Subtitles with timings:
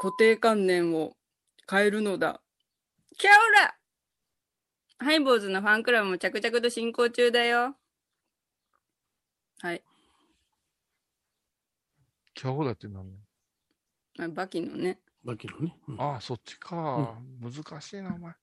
[0.00, 1.16] 固定観念を
[1.68, 2.42] 変えるのだ。
[3.16, 3.74] キャオラ
[4.98, 7.74] ハイボーズのファンクラブも着々と進行中だよ。
[9.60, 9.82] はい。
[12.34, 13.00] キャオラって何？
[13.00, 13.27] あ
[14.26, 14.98] バキのね。
[15.24, 15.76] バキのね。
[15.88, 17.14] うんああ、そっちか。
[17.40, 18.18] 難しいな、お前。
[18.20, 18.34] も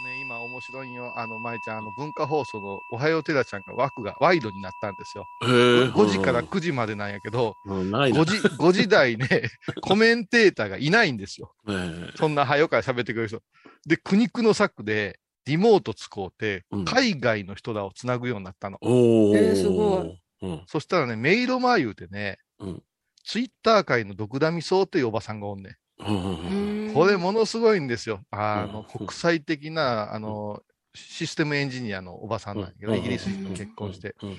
[0.00, 1.12] うね、今面白いよ。
[1.18, 5.24] あの、舞ちゃん、あの、文化放送のおはようテラちゃんが枠がワイドになったんですよ。
[5.42, 5.88] へえ。
[5.90, 7.90] 5時から9時までなんやけど、うん。
[7.90, 8.20] 長いな。
[8.20, 9.28] 5時、5時台ね、
[9.82, 11.52] コメンテーターがいないんですよ。
[11.68, 11.72] え
[12.08, 13.42] えそんな早から喋ってくれる人。
[13.86, 18.78] で、苦肉の策で、リモート使うてうん、海外の人らをつなぐようになったの。
[18.80, 19.36] おー。
[19.36, 20.20] えーすごい。
[20.42, 20.62] うん。
[20.66, 22.82] そしたらね、メイロマー言うてね、うん
[23.28, 26.92] ツイッター界のドクダミソウっていうおばさんがおんねうん。
[26.94, 28.22] これものすごいんですよ。
[28.30, 30.62] あの、うん国際的な、あの、
[30.94, 34.14] システムエンジニアのおばさんなんやけど、うんイギリス人と結婚して。
[34.22, 34.36] うん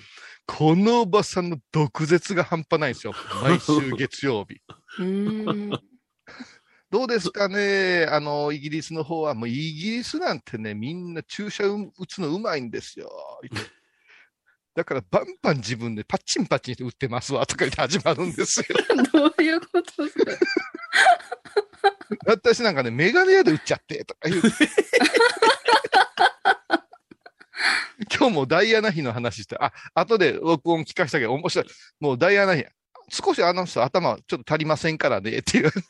[0.49, 3.13] このおばさんの毒舌が半端ないんですよ。
[3.43, 4.61] 毎週月曜日。
[6.89, 8.05] どうですかね？
[8.09, 13.11] あの、イギリスの方は、もうイギリスなんてね、みんな注射打つのうまいんですよ。
[14.77, 18.65] だからバンバン自分でパッチンパッチンして打ってますわとか言って始まるんですよ。
[19.11, 20.37] どういうことそれ。
[22.27, 24.41] 私なんかね、メガネ屋で打っちゃってとか言う。
[28.15, 31.65] 今日もダイアナ妃の話して、あ、後で録音聞かしたけど面白い。
[31.99, 32.67] もうダイアナ妃、
[33.09, 35.71] 少しあの人頭ちょっと足りませんからねっていう。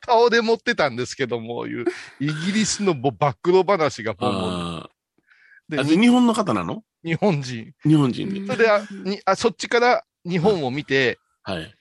[0.00, 1.84] 顔で持ってたんですけども、いう、
[2.20, 4.73] イギリスのもう暴露話がもう、あ
[5.68, 6.82] で日本の方なの？
[7.04, 7.72] 日本人。
[7.84, 8.46] 日本人で。
[8.46, 11.74] それであにあ、そっちから日本を見て、はい。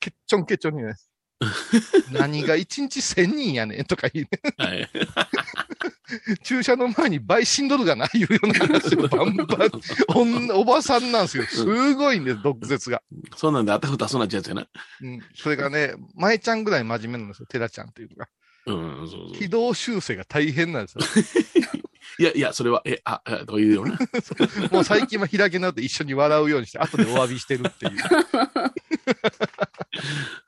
[0.00, 0.94] けっちょんけっちょんにね、
[2.12, 4.90] 何が一日千人やねんとか言う、ね、はい。
[6.44, 9.70] 注射の前に倍死んどるがな、いうような話をバンバン、
[10.14, 11.46] おんおばさんなんですよ。
[11.46, 13.02] すごいんです、毒舌が。
[13.36, 14.68] そうなんで、あたふたそうなっちゃうやつやな。
[15.02, 15.20] うん。
[15.34, 18.28] それがね、舞ちゃんぐらい真面目なんですよ、テラちゃんっていうのが。
[18.66, 19.32] うん、そうそう。
[19.32, 21.04] 軌道修正が大変なんですよ。
[22.18, 23.98] いやいや、それは、え、あ、あとか言うよな？
[24.70, 27.92] もう最近は開け直って一緒に笑うようにして、後でお詫びしてるっていう。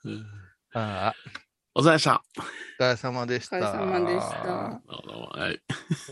[0.05, 0.27] う ん
[0.75, 1.15] ああ、
[1.75, 2.23] お疲れ様でした。
[2.79, 3.57] お疲れ様でした。
[3.57, 4.83] お疲れ様でした。
[5.07, 5.61] どはい。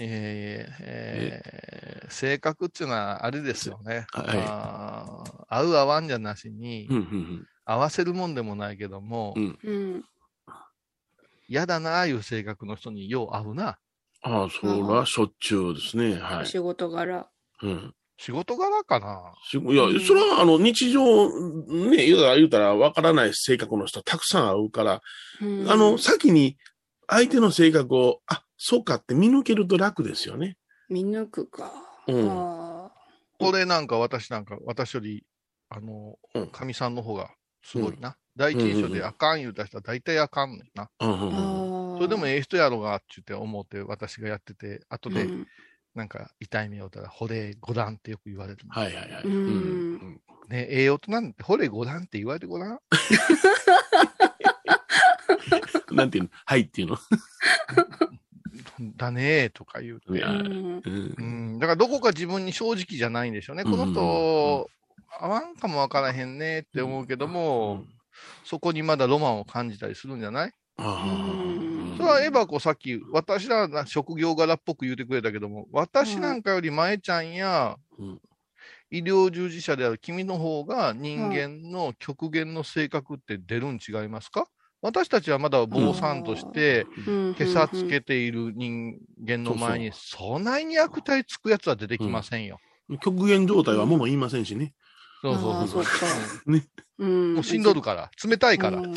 [0.00, 1.75] えーえー
[2.11, 4.06] 性格っていうのはあれですよね。
[4.12, 10.05] はいあー合う合わんじゃなしに、うん、うん、合わせるもんでもないけども、うんうん。
[11.49, 13.78] 嫌だなあいう性格の人によう合うな。
[14.24, 16.18] ああ、それはしょっちゅうですね。
[16.18, 16.46] はい。
[16.46, 17.28] 仕事柄。
[17.62, 17.94] うん。
[18.16, 19.34] 仕事柄かな。
[19.44, 21.28] しいや、それは、あの、日常、
[21.68, 25.02] ね、言うたら、言うたら、わからない性格の人たくさん会うから、
[25.42, 26.56] うんあの、先に
[27.06, 30.56] 相手の性格を、あ、そうかって見抜けると楽ですよね。
[30.88, 31.70] 見抜くか。
[32.06, 32.90] うんあ
[33.38, 35.24] これなんか私なんか、私より、
[35.68, 37.30] あのうん、かみさんの方が
[37.62, 38.16] すごいな。
[38.36, 40.88] 第一印象であかん言うた人は大体あかんねんな。
[41.00, 41.63] うん、うん、ーうん。
[41.97, 45.47] それでもええ人やろがって言って思って私がやってて、後でうん。
[45.94, 48.59] なんか痛い目をたら、惚れ五段ってよく言われる。
[48.69, 49.22] はいはいはい。
[49.22, 49.32] うん。
[49.32, 49.37] う
[50.06, 50.21] ん。
[50.49, 52.78] ねええ大人なんて、惚れ五段って言われてごらん？
[55.94, 56.31] なんていうの？
[56.44, 56.99] はいっていうの。
[58.97, 60.12] だねーとか言うて。
[60.12, 60.47] いやうん。
[60.47, 60.50] う
[60.91, 61.15] ん。
[61.16, 63.62] うん、だからどこか自分に正直じゃないんでしょうね。
[63.62, 64.69] この人、
[65.21, 67.84] 合わんかもわからへんねって思うけども、
[68.44, 70.53] そこにまだロマンを感じたりするんじゃない？
[70.76, 71.11] あう
[71.62, 78.21] んそれはエバコさっき、私らが職業柄っぽく言うてくれたけども、私なんかより前ちゃんやうん、
[78.91, 84.47] 医療従事者である君の方が人間の極限の性格って出るん違いますか？
[84.82, 87.34] 私たちはまだ坊さんとして、うん。
[87.34, 92.59] けさつけている人間の前に、そないに悪態つくやつは出てきませんよ。
[93.00, 94.75] 極限状態はもの言いませんしね。
[95.23, 95.85] そうそうそう。
[95.85, 96.06] そ
[96.47, 96.62] うん。
[96.99, 97.35] うん。
[97.37, 98.79] もうしんどるから、冷たいから。
[98.79, 98.94] うん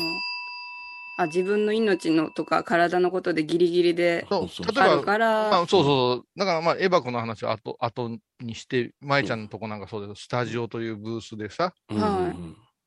[1.20, 6.38] あ自分の命のとか体のことでギリギリでそうそうある例えば、から、まあ、そうそう。
[6.38, 10.22] だからまあ、エバコの話は後、後にして、舞ちゃんのとこなんかそうです。
[10.22, 12.36] スタジオというブースでさ、うんはい。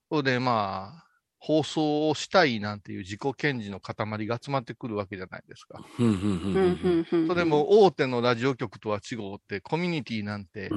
[0.09, 1.05] それでまあ、
[1.39, 5.83] 放送をしたいなんていう自己顕示の塊が集まってくるわけじゃないですか。
[5.99, 7.07] うんうんうんうん。
[7.11, 10.69] うんそれも大手のラジオ局とは違うって、コミュニティなんて、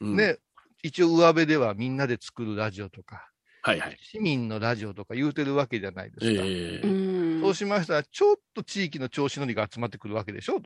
[0.00, 0.36] うんね、
[0.82, 3.27] 一応上辺ではみんなで作るラジオとか、
[3.62, 3.98] はいはい。
[4.00, 6.42] 市民のラジオとか言うてるわけじゃないですか。
[6.44, 10.60] ええうんそうしましたら、ちょっと地域の調子乗りが集まってくるわけでしょ。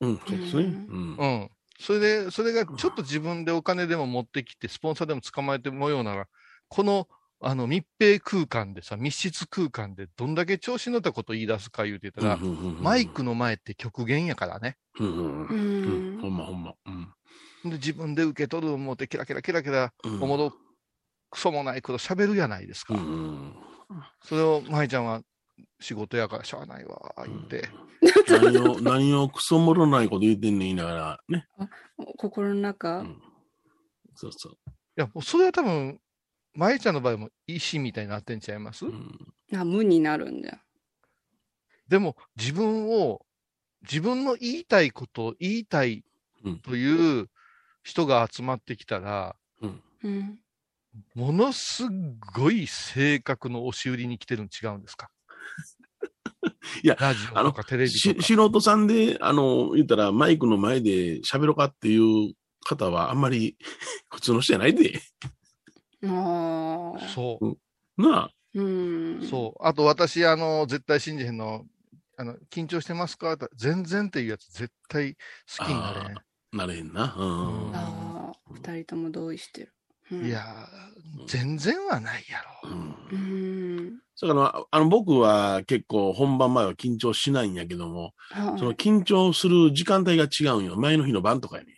[0.00, 0.62] うん、そうですね。
[0.62, 0.66] う
[0.96, 1.50] んうん。
[1.78, 6.26] それで、それがちょっと自分でお金でも持ってきて、スポンサーでも捕まえてもようなら、
[6.68, 7.08] この、
[7.40, 12.38] あの、密閉空間でさ、密室空間でどんだけ調子乗ったこと言い出すか言うてたら、
[12.80, 14.78] マイクの前って極限やからね。
[14.98, 16.18] うんうんううん。
[16.18, 16.74] んほんまほんま。
[16.86, 17.70] うん。
[17.70, 20.52] で、自分で受け取る思って、キラキラキラキラ、うんおもろ、
[21.30, 22.94] くそもないこと喋るやないですか。
[22.94, 23.54] うんうん。
[24.22, 25.22] それを、舞ちゃんは
[25.80, 27.68] 仕事やからしゃあないわ、言って。
[28.28, 31.46] 何を、何をクソもろないこと言ってんねん言いながら、ね。
[32.16, 33.22] 心の中、うん。
[34.14, 34.52] そうそう。
[34.52, 36.00] いや、もうそれは多分、
[36.54, 39.34] 舞ちゃんの場合も石みたいになってんちゃいます、うん。
[39.54, 40.58] あ無になるんじゃ。
[41.88, 43.24] でも、自分を、
[43.82, 46.02] 自分の言いたいことを言いたい
[46.44, 47.28] うんという
[47.82, 49.66] 人が集まってきたら、う
[50.08, 50.38] ん。
[51.14, 51.84] ものす
[52.34, 55.10] ごい性格の押し売りに来てるの違うんですか？
[56.82, 58.22] いやラジオとかテレビしとか。
[58.22, 62.34] 素人さんで、あの、言ったらマイクの前で喋ろうかっていう
[62.64, 63.56] 方はあんまり
[64.12, 65.00] 普通の人じゃないで。
[66.04, 67.08] ああ。
[67.08, 67.38] そ
[67.96, 68.30] なあ。
[68.54, 69.18] うん。
[69.20, 69.66] う、そう。
[69.66, 71.64] あと私、あの、絶対信じへんの、
[72.18, 73.32] あの、緊張してますか？
[73.34, 75.14] って全然っていうやつ絶対
[75.58, 76.16] 好きになれん。
[76.58, 77.14] なれへんな。
[77.16, 77.76] うん。
[77.76, 78.36] ああ。
[78.50, 79.72] 二人とも同意してる。
[80.12, 80.30] うんい。
[80.30, 82.70] やー、全然はないやろ。
[82.70, 83.98] うんうん。
[84.20, 90.76] だから、あの、僕は結構本番前は緊張しないんやけども、はいその緊張する時間帯が違うんよ。
[90.76, 91.74] 前の日の晩とかやね。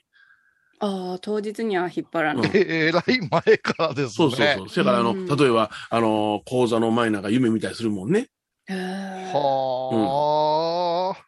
[0.81, 2.51] ああ、当日には引っ張らない。
[2.55, 4.09] ええらい前からですね。
[4.11, 4.69] そうそうそう。
[4.69, 8.29] そやから、あの、うん例えば、あの、講座の前なんか夢見たりするもんね。
[8.67, 9.33] へえ。
[9.35, 11.25] はあ、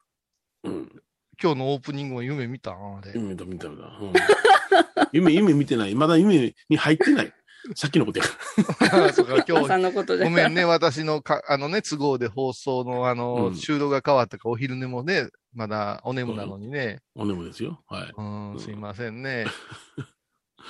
[0.63, 1.03] うん。
[1.43, 3.13] 今日のオープニングも夢見たんあれ。
[3.15, 3.85] 夢見た見た見た。
[3.85, 4.13] うん、
[5.13, 5.95] 夢、夢見てない。
[5.95, 7.33] まだ夢に入ってない。
[7.75, 17.23] さっきのことやか そうか今日ごめんね、私のか、あのね、都合で放送の、あの、うん収録が変わったか、お昼寝もね、まだお眠なのにね、ら。
[17.23, 17.83] お眠ですよ。
[17.87, 18.13] はい。
[18.17, 19.47] うん、うんすいませんね。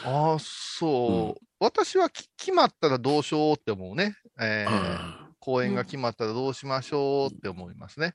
[0.04, 4.16] あ あ、そう、私はき決まったらどうしようって思うね。
[4.40, 8.14] えーあ公演が決まったらどうしましょうって思いますね。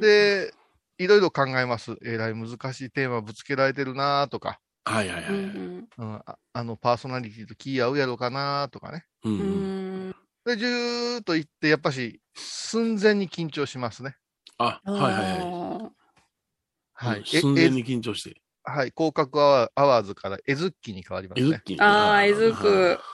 [0.00, 0.52] で、
[0.98, 1.96] いろいろ考えます。
[2.02, 5.32] えらい難しいテーマぶつけられてるなとか、はいはいはい。
[5.32, 9.04] ううんあ、あのパーソナリティと気合うやろかなとかね。
[9.24, 10.14] ううんん。
[10.44, 14.16] で、じゅーっと言って、やっぱし、寸前に緊張しますね。
[14.58, 15.40] あ、はいはいはい。
[15.40, 15.90] は
[16.94, 17.24] はい。
[17.26, 18.40] 寸前に緊張して。
[18.62, 18.92] はい。
[18.96, 21.48] 広角アワアワーズからエズッキに変わりますね。
[21.48, 21.76] えずっき。
[21.80, 22.98] あーえずく。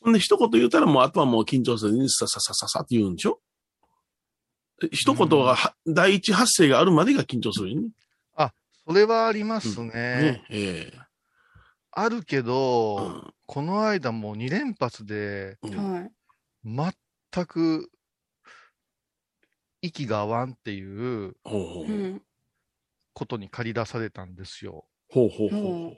[0.00, 3.40] ほんで、一言言うたらもう、あとはもう緊張せずに、さささささって言うんでしょ？
[4.82, 7.88] え一言がは、第一発声があるまでが緊張するよね。
[8.88, 9.90] それはありますね。
[9.90, 10.92] ねえ
[11.90, 16.92] あるけえど、うんこの間もう2連発で、うんはい。
[17.32, 17.90] 全く
[19.80, 21.34] 息が合わんっていう。
[23.14, 24.84] ことに駆り出されたんですよ。
[25.10, 25.96] ほうほうほ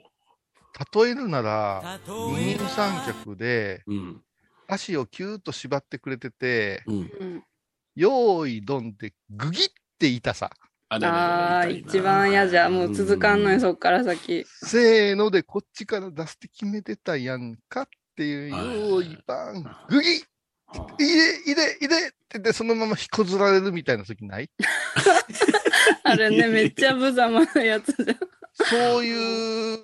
[1.03, 3.93] 例えるなら、二人三脚でう。
[3.93, 4.23] うん。
[4.67, 6.95] 足をキューッと縛ってくれてて、うん。
[6.95, 7.43] うん、
[7.95, 9.67] 用意ドンでグギっ
[9.99, 10.49] て痛さ。
[10.93, 12.69] あれああ、一番嫌じゃ。
[12.69, 14.45] もう続かんのよ、そっから先。
[14.45, 20.21] せーのでこっちから出すって決めてたやんかっていう、はい用意バン、グギ
[20.99, 24.49] 入れ、入れ、入れって言ってそのまま引こずられるみたいな時ない？
[26.03, 28.17] あれね、めっちゃ無様なやつじゃん。
[28.51, 29.79] そういう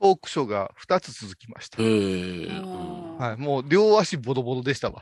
[0.00, 1.80] トークショーが2つ続きました。
[1.80, 5.00] はい、もう両足ボロボロでしたわ。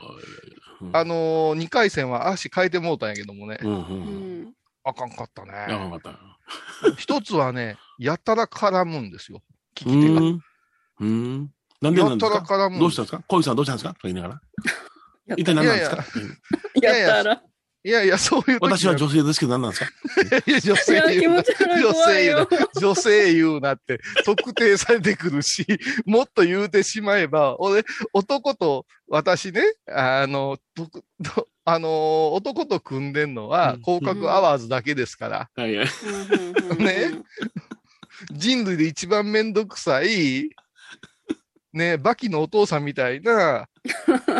[0.79, 3.73] うんあのー、2回戦は足変えてもうたんやけどもね、うんう。
[3.73, 4.53] うんん。
[4.85, 5.51] あかんかったあね。
[5.67, 6.19] かんかった。
[6.97, 9.41] 一つはね、 やたら絡むんですよ。
[9.75, 10.21] 聞うき手が。
[10.21, 10.39] ん。
[10.99, 11.51] うん。
[11.81, 13.23] なんでなんですやたから絡むんどうしたんですか？
[13.27, 13.93] 小石さんどうしたんですか？
[13.93, 14.41] と言いながら。
[15.27, 15.91] や一体何なんです
[16.75, 17.43] いやかやったら。
[17.85, 19.91] いやいや、そういう時私は女性ですけど何なんですか？
[20.47, 21.43] いや女いや、気性言うな。
[21.81, 22.37] 女性言う。
[22.39, 22.47] な。
[22.79, 25.65] 女性言うなって、特定されてくるし、
[26.05, 35.87] もっと言うてしまえば、俺、男と私ね、あの、ととあの、男と組んでんのはうん、広角アワーズだけですから、はいはい。
[36.77, 37.21] ね。
[38.31, 40.49] 人類で一番めんどくさい、
[41.73, 43.67] ね、バキのお父さんみたいな、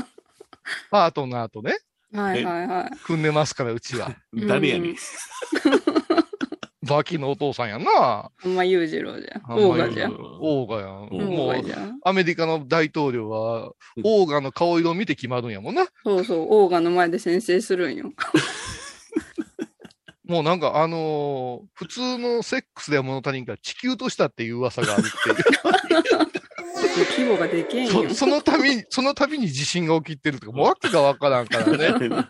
[0.91, 1.77] パートナーとね、
[2.13, 2.98] はいはいはい。
[3.05, 4.15] 組んでますから、うちは。
[4.34, 4.96] 誰やねん。
[6.86, 7.91] バキのお父さんやんな。
[8.43, 9.41] あんま裕次郎じゃん。
[9.53, 10.17] オーガじゃん。
[10.41, 11.08] オーガやん。
[11.12, 11.98] うんもうオーガ、じゃん。
[12.03, 15.88] アメリカの大統領は、うんオーガの顔色を見て決まるんやもんな。
[16.03, 18.12] そうそう、オーガの前で先制するんよ。
[20.25, 25.36] もうなんか、あのー普通のセックスでは物足りんから地球としたっていう噂があるっていう。
[26.95, 28.09] 規模がでけえんよ。
[28.09, 32.27] そその度に、その度に地震が起きてるとか、もう訳がわからんからね。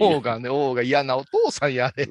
[0.00, 2.08] 王がね、王が嫌なお父さんや、あれ。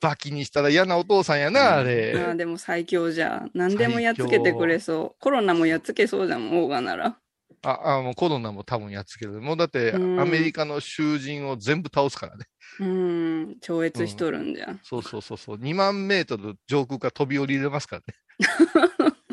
[0.00, 2.34] バキにしたら嫌なお父さんやな、あまあれ。
[2.34, 3.50] でも最強じゃん。
[3.54, 5.22] 何でもやっつけてくれそう。
[5.22, 7.16] コロナもやっつけそうじゃん、オーガなら。
[7.64, 9.40] あ、あもうコロナも多分やっつける。
[9.40, 12.44] もうだって、アうんメリカの囚人を全部倒すからね。
[12.80, 14.80] うん、超越しとるんじゃん。
[14.82, 15.56] そうそうそうそう。
[15.56, 18.14] 2万メートル上空から飛び降りれますからね。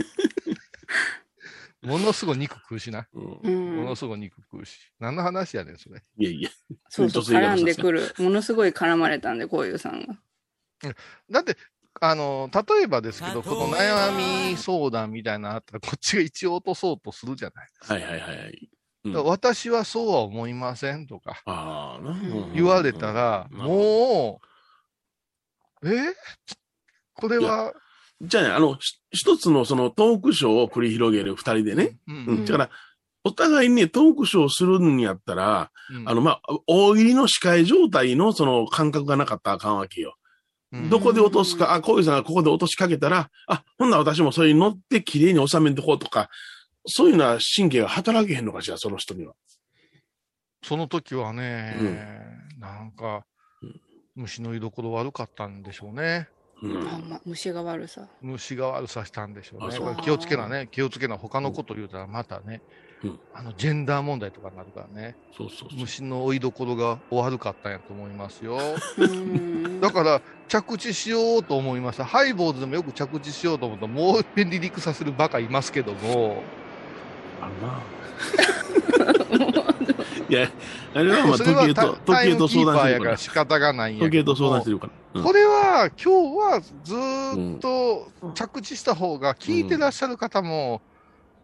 [1.81, 3.07] ものすごい肉食うしな。
[3.13, 3.95] うんうんもの。
[3.95, 4.93] すごい肉食うし。
[4.99, 6.03] 何の話やねん、それ。
[6.17, 6.49] いやいや。
[6.89, 8.13] そうそう、絡んでくる。
[8.19, 10.19] ものすごい絡まれたんで、こういうさんが。
[11.29, 11.57] だって、
[12.03, 17.69] あの、例えばですけど、この悩み相談みたいなのあったら、こっちが一応落とそうとするじゃない。
[17.79, 18.69] はいはいはいはい。
[19.03, 21.41] うん私はそうは思いませんとか
[22.53, 24.41] 言われたら、うんも
[25.81, 26.13] う、え？
[27.15, 27.73] これは、
[28.21, 28.81] じゃあね、あの、ひ
[29.11, 31.97] 一つのそのトークショーを繰り広げる二人でね。
[32.07, 32.45] ううんん。
[32.45, 32.69] だから、
[33.23, 40.15] お互いにね、トークショーするんやったら、うんあの、まあ、大喜利の司会状態のその感覚がなかったらあかんわけよ。
[40.73, 46.29] うんどこで落とすか、あ、こういうさんがここで落としかけたら、あ、ほんなら私もそれに乗って綺麗に収めてこうとか、
[46.85, 49.33] そういうのは神経が働けへんのかしら、その人には。
[50.63, 51.75] その時はね、
[52.57, 53.25] なんか
[53.61, 53.81] うん、
[54.15, 56.29] 虫の居所悪かったんでしょうね。
[56.61, 56.87] うん。
[56.87, 58.07] あ、ま、虫が悪さ。
[58.21, 59.77] 虫が悪さしたんでしょうね。
[60.03, 60.69] 気をつけなね。
[60.71, 61.17] 気をつけな。
[61.17, 62.61] 他のこと言うたらまたね、
[63.03, 65.15] うんあの、ジェンダー問題とかになるからね。
[65.35, 65.79] そうそうそう。
[65.79, 68.59] 虫の追いどころが悪かったんやと思いますよ。
[68.97, 69.81] うん。
[69.81, 72.05] だから、着地しようと思いました。
[72.05, 76.43] ハイボーズでもよく着地しようと思ったら、もう一遍離陸させるバカいますけども、
[77.41, 77.81] あるな。
[80.29, 80.49] いや、
[80.93, 83.17] あれはまあ、時計と、タ時計と相談してるからら。
[83.17, 84.93] 仕方がないんや時計と相談してるから。
[84.93, 90.81] うんこれは、今日はずーっと着地した方が、聞いてらっしゃる方も、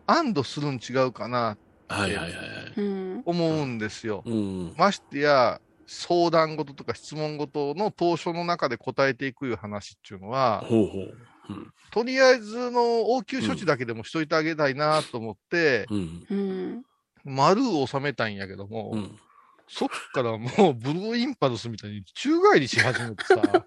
[0.08, 1.58] 安堵するん違うかな、
[1.90, 2.38] はいはいはいはい。
[2.78, 3.22] うん。
[3.26, 4.24] 思うんですよ。
[4.26, 4.74] うん。
[4.78, 11.18] ましてや、相談事とか質問事の当初の中で答えていくいう話っていうのは、ほうほう。
[11.50, 11.72] うん。
[11.92, 16.26] とりあえずの応急処置だけでもしといてあげたいなと思って、うん。
[16.30, 16.84] うん。
[17.26, 19.20] 丸を収めたんやけども、うん。
[19.68, 23.36] そっからもうブルーインパルスみたいに宙返りし始めてさ、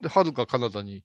[0.00, 1.04] で、遥か彼方に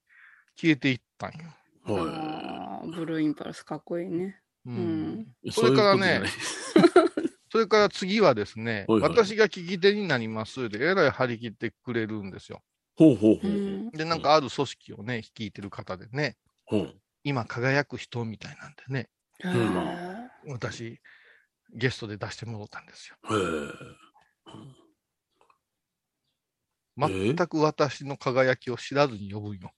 [0.56, 1.54] 消えていったんよ。
[1.84, 2.57] はあー
[2.88, 4.40] ブルーインパルスかっこいいね。
[4.66, 5.28] ううん。
[5.52, 6.24] それからね
[7.50, 12.62] それから次はですね、はいはい私が聞き手になりますで、えらい張り切ってくれるんですよ。
[12.96, 13.52] ほうほうほう。
[13.52, 13.92] うん。
[13.92, 16.94] で、なんかある組織をね、率いてる方でね、ほう。
[17.24, 19.10] 今輝く人みたいなんでね、
[20.48, 21.00] 私、
[21.74, 23.16] ゲストで出してもらったんですよ。
[23.30, 23.88] へえ
[26.98, 29.72] 全く私の輝きを知らずに呼ぶんよ。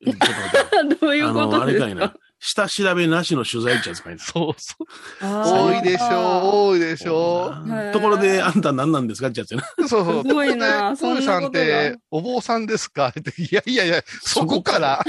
[1.00, 1.86] どういうことですか？
[1.86, 2.14] あれかいな。
[2.46, 4.22] 下調べなしの取材ってやつかいな。
[4.22, 4.86] そうそう。
[5.22, 9.56] 多いでしょう、多いでしょへーところで、あんた何なんですかってやつ。
[9.88, 10.22] そうそう。
[10.22, 13.08] すごいなで、プーさんってが、お坊さんですか？
[13.08, 15.02] って、いやいやいや、そこから。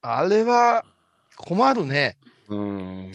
[0.00, 0.86] あれは、
[1.36, 2.16] 困るね。
[2.48, 3.12] うん、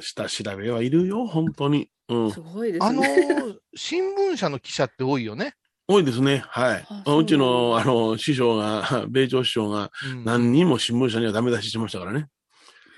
[0.00, 1.90] 下調べはいるよ、本当に。
[2.08, 2.40] うんす。
[2.40, 3.26] ごいですあのね。、
[3.74, 5.56] 新聞社の記者って多いよね。
[5.92, 6.44] 多いですね。
[6.48, 12.28] はいううちの、あの、師匠が、 米朝師匠が、うん何人も新聞社にはダメ出ししてましたからね。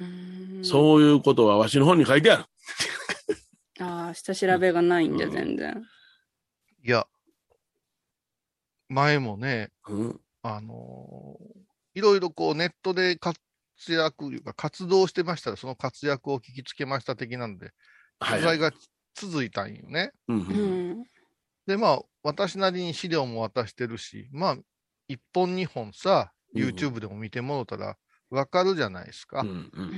[0.00, 2.44] うんそういうことはわしの本に書いてある。
[3.84, 5.84] ああ、下調べがないんで、うん全然。
[6.82, 7.06] いや、
[8.88, 10.20] 前もね、うん。
[10.42, 11.64] あのー
[11.96, 13.38] いろいろこうネットで活
[13.88, 17.70] 躍いうか活動してましたら、その活躍を聞きつけました的なんで、
[18.18, 18.58] はい、はい。
[18.58, 18.76] 取材が
[19.14, 20.12] 続いたんよね。
[20.26, 21.04] うんううんん。
[21.66, 24.56] で、まあ、私なりに資料も渡してるし、まあ、
[25.08, 27.96] 一本二本さ、うん YouTube でも見てもろたら
[28.30, 29.40] わかるじゃないですか。
[29.40, 29.88] うんううん。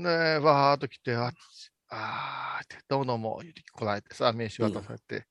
[0.00, 0.02] ん。
[0.02, 1.32] で、わーっと来て、あ
[1.90, 5.26] あーって、どうもどうも、言ってこられてさ、名刺渡されて、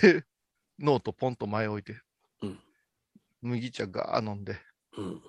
[0.00, 0.24] で、
[0.78, 2.00] ノートポンと前置いて、
[2.40, 2.58] うん。
[3.42, 4.58] 麦茶ガー飲んで、
[4.96, 5.22] うん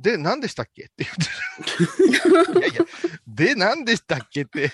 [0.00, 0.84] で、何でしたっけ？
[0.86, 2.58] って言ってる。
[2.60, 2.84] いやいや、
[3.26, 4.72] で、何でしたっけって、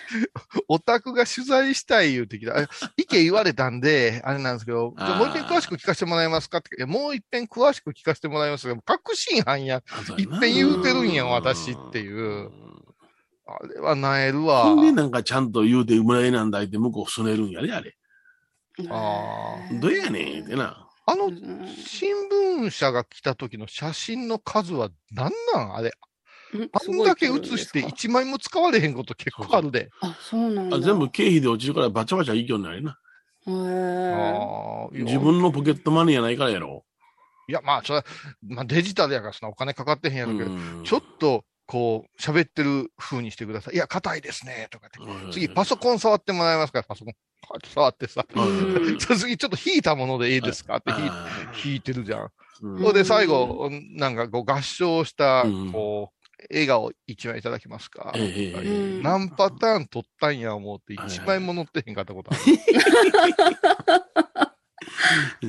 [0.69, 2.57] オタクが取材したい言うてきた。
[2.59, 6.77] あ意見言われたんで、あれなんですけど、じゃあもう一遍詳しく聞かせてもらえますかって。
[6.77, 9.83] いや、もう一遍詳しく聞かせてもらいますけど、確信犯や。
[10.17, 12.51] いっぺん言うてるんや私っていう
[13.49, 14.65] あれはなえるわ。
[14.65, 17.97] ほんでなんかちゃんと言うて、村井なんだいって向こうすねるんやね、あれ。
[18.91, 20.86] あーどうやねんってな。
[21.07, 22.13] あのう、ん新
[22.65, 25.93] 聞社が来た時の写真の数は何なんあれ？
[26.55, 29.91] うんあんだけ写して1枚も使われへんこと結構あるで。
[30.01, 30.77] あ、そうなんだ。
[30.77, 32.99] あ全部経費で落ちるからバチャバチャいいようになるな。
[34.93, 36.85] 自分のポケットマネーやないからやろ。
[37.49, 38.05] いや、まあ、それは、
[38.49, 43.75] まあ、デジタルやからそんなお金かかってへんやろうけど、うんちょっと、こう、喋ってる風にしてください。
[43.75, 44.99] いや、硬いですね、とかって。
[45.01, 47.15] うん次、パソコン触ってもらえますから、パソコン。
[47.15, 47.19] こ
[47.55, 48.25] うやって触ってさ。
[48.35, 50.77] うん 次、ちょっと引いたものでいいですか？
[50.77, 51.29] って引いあ
[51.65, 52.31] 引いてるじゃん。
[52.63, 56.17] ーそれで最後、なんかこう合唱したうん、こう、
[56.51, 58.13] 笑顔一枚いただきますか？
[59.03, 62.41] 何パターン取ったんや思って、一枚も乗ってへんかったことある？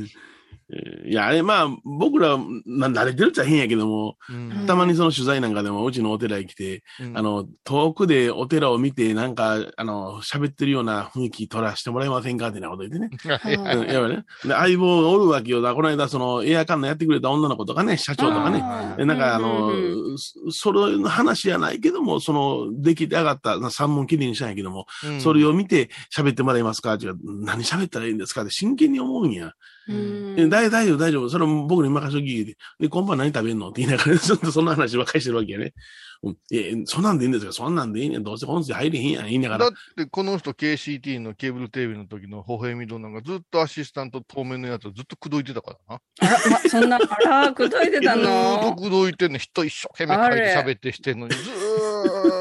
[0.69, 13.09] いや、あれ、まあ、僕ら、まあ、慣れてるっちゃ変やけども、うんたまにその取材なんかでも、うちのお寺へ来て、うんあの、遠くでお寺を見て、なんか、あの、喋ってるような雰囲気取らせてもらえませんかってなこと言ってね。
[13.93, 14.25] やばいね。
[14.43, 15.62] で、相棒がおるわけよ。
[15.62, 18.59] だこの間、その、エアカンナやってくれた女の子とかね、社長とかね。
[19.05, 29.53] なんか、あうのそそれの話やないけども、その、出来上がった、三問きれいにしたんやけども、うんそれを見て喋ってもらえますかって言う何喋ったらいいんですかって真剣に思うんや。
[29.89, 31.29] うんえ大大丈夫、大丈夫。
[31.29, 32.56] それも僕に任せとき。
[32.79, 35.74] で、今晩何食べんのって言いながら、ちょっとそんな話ばっかりしてるわけやね。
[36.24, 38.24] うん、え、そんなんでいいんですかそんなんでいいねん。
[38.24, 39.24] どうせ音声入れへんやん。
[39.25, 39.74] 言いながらだっ。
[39.96, 46.01] て、この人 KCT のケーブルテレビの時の微笑み堂なんかずっとアシスタント透明のやつをずっと口説いてたからな。
[46.22, 47.15] あら、ま、そんな、あ
[47.46, 52.37] ら、くどいてた ずーっとの口説いてんの、人一生懸命書いて喋ってしてんのに、ずーっと。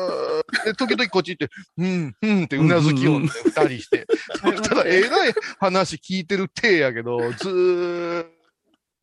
[0.66, 4.04] で、時々こっち行って、うん、うんってうなずきようね、二人して。
[4.42, 8.30] そしたら、えらい話聞いてる体やけど、ずーっと、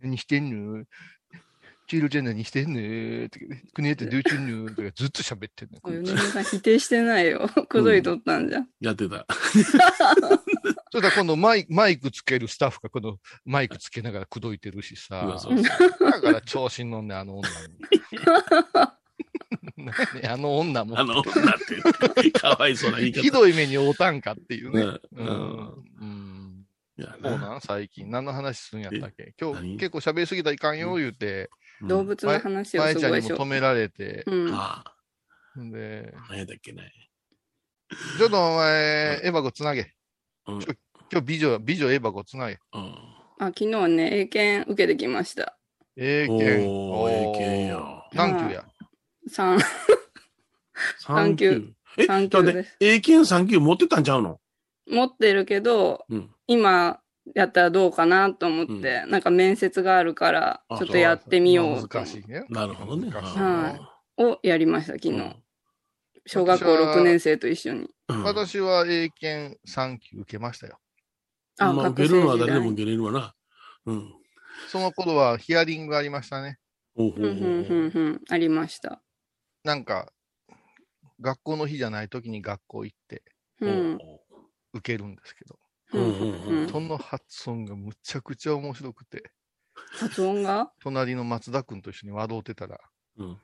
[0.01, 0.83] 何してんの？
[1.87, 3.25] チールちゃん何してんの？
[3.27, 3.39] って、
[3.73, 4.69] くねってどうしてんの？
[4.69, 5.79] とかずっと喋ってんの。
[5.79, 7.49] 米山さん否定してないよ。
[7.69, 8.67] くどいとったんじゃん。
[8.81, 9.25] やってた。
[10.91, 15.37] それから今度マイマイクつけるスタッフがこのマイクつけながら口説いてるしさ。
[15.39, 17.55] そうそうだから調子に乗んね、あの女に。
[19.77, 21.03] ねんあの女もあ。
[21.03, 23.21] の、だって、かわいそうな言い方。
[23.21, 24.81] ひどい目に遭うたんかっていうね。
[24.83, 25.85] ううんん。
[25.99, 26.65] うん。
[26.97, 28.09] いやそうなん最近。
[28.09, 29.33] 何の話するんやったっけ？
[29.39, 29.71] 今何？
[29.73, 31.49] 日結構喋りすぎたらいかんよ、言うて、
[31.81, 33.45] うん動物の話を前ちゃんにすごいしょ。
[33.45, 34.23] も止められて。
[34.27, 34.53] うん。
[34.53, 34.83] あ
[35.59, 36.91] んで、あ、何やったっけね。
[38.17, 39.91] ちょっとお前、エヴァゴつなげ。
[40.47, 40.55] うん。
[40.55, 40.61] うん。
[40.63, 40.75] 今
[41.19, 42.59] 日美女、美女エヴァゴつなげ。
[42.71, 45.57] あ、昨日ね、英検受けてきました。
[45.97, 46.63] 英お検。
[46.65, 48.03] ー、英検や。
[48.13, 48.65] 何級や？
[49.29, 49.59] 3、
[50.99, 51.73] 三級。
[51.97, 54.39] え、三級だってです、英検3級持ってたんちゃうの？
[54.89, 56.29] 持ってるけど、うん。
[56.47, 56.99] 今
[57.35, 62.45] やったらどうかなと思って、なんか面接があるから、あちょっとやってみようと難しいね。
[62.49, 63.09] なるほどね。
[63.09, 65.11] 難しいはをやりました、昨日。
[65.11, 65.35] うん
[66.25, 67.89] 小学校6年生と一緒に。
[68.07, 70.79] うん私は英検3級受けましたよ。
[71.59, 72.37] あ、まあ、受けるのは。
[72.37, 73.35] 誰でも受けれるわな。
[73.85, 74.13] うん。
[74.69, 76.59] その頃はヒアリングがありましたね。
[76.95, 78.21] ほうほうほううん、うん、うん、うん。
[78.29, 79.01] ありました。
[79.63, 80.11] なんか、
[81.21, 83.23] 学校の日じゃない時に学校行って
[83.61, 83.99] うん。
[84.73, 85.59] 受けるんですけど、
[85.93, 86.69] うん、うんうんうん。
[86.69, 89.31] その発音がむちゃくちゃ面白くて、
[89.99, 90.71] 発音が？
[90.81, 92.79] 隣の松田君と一緒に笑うてたら、
[93.17, 93.37] うん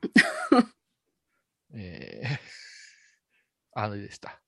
[1.75, 2.39] えー、
[3.73, 4.41] あれでした。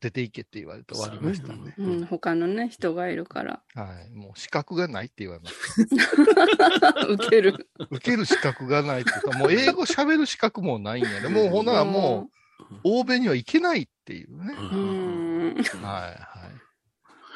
[0.00, 1.74] 出ていけって言われて終わりましたね。
[1.78, 3.62] うん、他のね、人がいるから。
[3.74, 4.14] はい。
[4.14, 7.06] もう資格がないって言われました。
[7.08, 7.68] 受ける。
[7.90, 11.28] 受ける資格がないっていうか、もう英語喋る資格もないんやね。
[11.28, 12.28] もうほな、も
[12.72, 14.54] う、欧米には行けないっていうね。
[14.54, 14.76] う。
[14.76, 15.54] うん。
[15.54, 16.14] はいはい。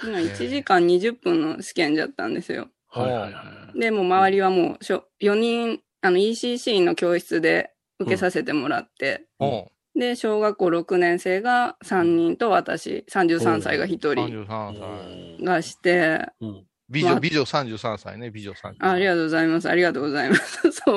[0.03, 2.69] 今1時間20分の試験じゃったんですよ。
[2.89, 3.81] はいはいはい。
[3.81, 9.65] で、もう周りはもうしょ、4人、あの ECC の教室で受けさせてもらって、うん。
[9.95, 15.45] で、小学校6年生が3人と私、33歳が1人33歳。
[15.45, 16.65] がして、うん。
[16.89, 18.75] 美女、美女33歳ね、美女33歳。
[18.81, 19.69] ありがとうございます。
[19.71, 20.71] ありがとうございます。
[20.73, 20.93] そ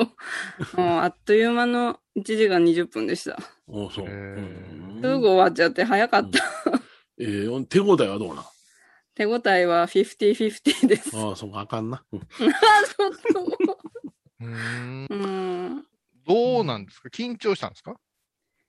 [0.76, 3.38] もうあっという間の1時間20分でした。
[3.68, 4.06] おそう。
[4.06, 6.40] へーうんすぐ終わっちゃって早かった。
[7.18, 8.44] えー、手応えはどうな
[9.14, 11.10] 手応えは50-50です。
[11.16, 12.02] ああ、そうか、あかんな。
[12.12, 13.44] うん あ、ちょっ
[14.40, 15.14] うーんと。
[15.14, 15.84] うん。
[16.26, 17.08] どうなんですか？
[17.10, 17.94] 緊張したんですか？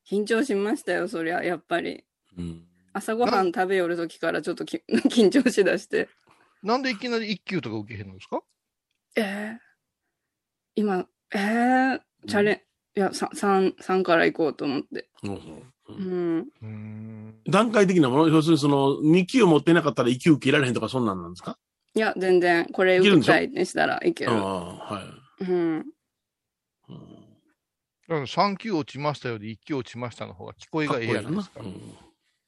[0.10, 2.04] 緊張しましたよ、そりゃ、やっぱり。
[2.38, 2.68] うん。
[2.94, 4.78] 朝ごはん食べよる時からちょっとき
[5.10, 6.08] 緊張しだして。
[6.64, 8.42] なんでいきなり1級とか受けへんのですか？
[9.18, 9.58] えー、
[10.76, 12.54] 今、えー、チャレ
[12.96, 15.10] ン、いや、3、三三から行こうと思って。
[15.24, 15.34] そ
[15.90, 16.40] うんん。
[16.40, 17.42] うーん。
[17.48, 21.58] 段階的なもの、要するにその、2級を持ってなかったら1級受けられへんとか、そんなんなんですか？
[21.94, 24.32] いや、全然、これ受けたいってしたらいける。
[24.32, 25.02] ああ、は
[25.42, 25.44] い。
[25.44, 25.86] うん。
[28.10, 31.62] 3級落ちましたより1級落ちましたの方が聞こえがええやないですか。
[31.62, 31.82] うん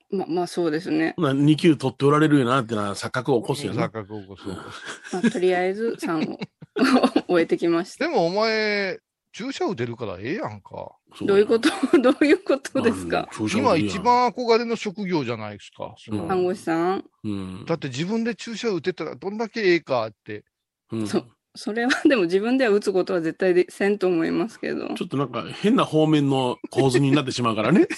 [0.09, 1.13] ま、まあそうですね。
[1.17, 3.87] ほな2級取っておられるよなってのは錯覚を起こすよな。
[3.87, 6.39] 錯覚を起こすまあ、とりあえず3を
[7.27, 8.05] 終えてきました。
[8.07, 8.99] でもお前、
[9.33, 10.93] 注射打てるからええやんか。
[11.21, 11.69] どういうこと？
[11.99, 13.27] どういうことですか？
[13.53, 15.93] 今一、番憧れの職業じゃないですか。
[16.27, 20.45] 看護師さんうんだって自分で注射打てたらどんだけええかって。
[20.91, 24.93] うんそうそれは でも自分では打つことは絶対でせんと思いますけど。
[24.93, 27.87] ちょっとなんか変な方面の構図になってしまうからね。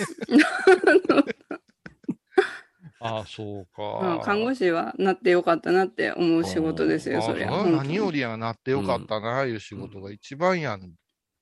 [3.01, 4.25] ああ、そうまあか。
[4.25, 7.47] 看護師はなってよかったなって思う仕事ですよ、あそりゃ。
[7.47, 10.81] そう本当に何よりやなってよかったな、いう仕事が一番やん。
[10.81, 10.91] う。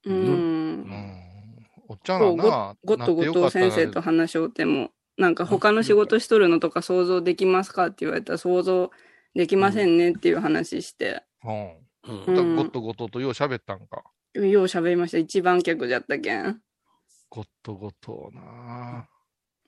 [0.06, 1.27] うんん。
[1.88, 8.91] おっちゃんらな、ゴッド後藤先生と話し合うても、なんか他の仕事しとるのとか想像できますかって言われたら想像
[9.34, 11.87] できませんねっていう話して、うん。
[12.08, 14.04] うんゴッドゴトとよう喋ったんか。
[14.34, 15.17] よう喋りました。
[15.17, 16.62] 一番客じゃったけん。
[17.30, 19.08] ゴッドゴトな。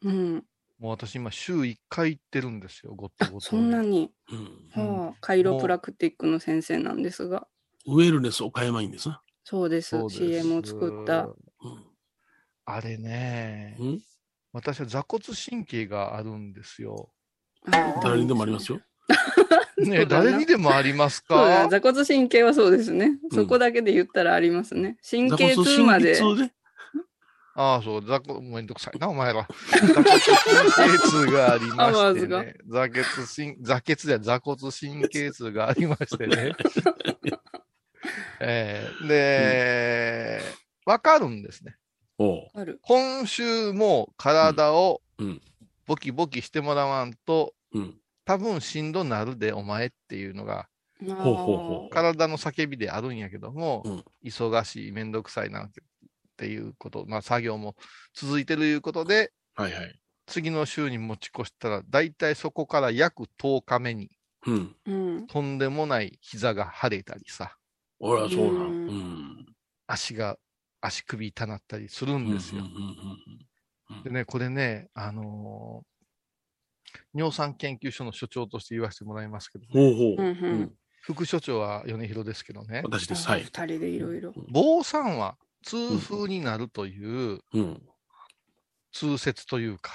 [0.04, 0.46] うん。
[0.80, 3.46] もう私今週1回行ってるんですよ、ゴッドゴト。
[3.46, 4.36] そんなに、う
[4.80, 7.48] んうんはあ、カイロプラクティックの先生なんですが。
[7.86, 9.22] ウェルネス岡山院ですな。
[9.44, 9.90] そうです。
[9.90, 11.26] そうです CM を作った。
[11.26, 11.36] うん
[12.72, 14.02] あれね、うん
[14.52, 17.12] 私は座骨神経があるんですよ。
[18.04, 18.80] 誰にでもありますよ。
[19.78, 23.20] ね、誰にでもありますそうだ、か座骨神経はそうですね。
[23.24, 24.98] うんそこだけで言ったらありますね。
[25.10, 26.20] 神経痛まで。
[27.56, 29.48] ああ、そう、座骨、めんどくさいな、お前ら。
[29.72, 32.56] 座骨神経痛がありましてね。
[32.68, 33.04] 座骨
[33.36, 33.82] 神、座
[34.20, 36.54] 座骨神経痛がありましてね。
[38.40, 40.42] えーで、
[40.86, 41.76] わ、かるんですね。
[42.18, 42.80] おうある。
[42.82, 45.42] 今週も体をうんうん
[45.90, 48.00] ボキボキしてもらわんと、うん。
[48.30, 50.68] 多分しんどなるで、お前っていうのが、
[51.00, 55.84] ほうほうほう体の叫びであるんやけども、うん忙しい、めんどくさいなってっ
[56.38, 57.76] ていうこと、まあ作業も
[58.14, 60.00] 続いてるいうことで、はいはい。
[60.28, 64.12] 次の週に持ち越したら、だいたいそこから約10日目に、
[64.46, 64.76] うん。
[64.86, 65.26] うん。
[65.26, 67.56] とんでもない膝が腫れたりさ、
[68.00, 68.66] 俺はそうな。
[68.66, 69.46] んん。
[69.88, 70.38] 足が、
[70.82, 72.62] 足首痛なったりするんですよ。
[74.04, 75.89] でね、これね、あのー
[77.14, 80.26] 尿酸研究所の所長として言わせてもらいますけど、うんほうほう。
[80.26, 83.26] うんうん副所長は米広ですけどね、私です。
[83.28, 83.44] はい。
[83.44, 84.34] 二人でいろいろ。
[84.50, 87.82] 坊さんは痛風になるといううん。
[88.92, 89.92] 通説というか、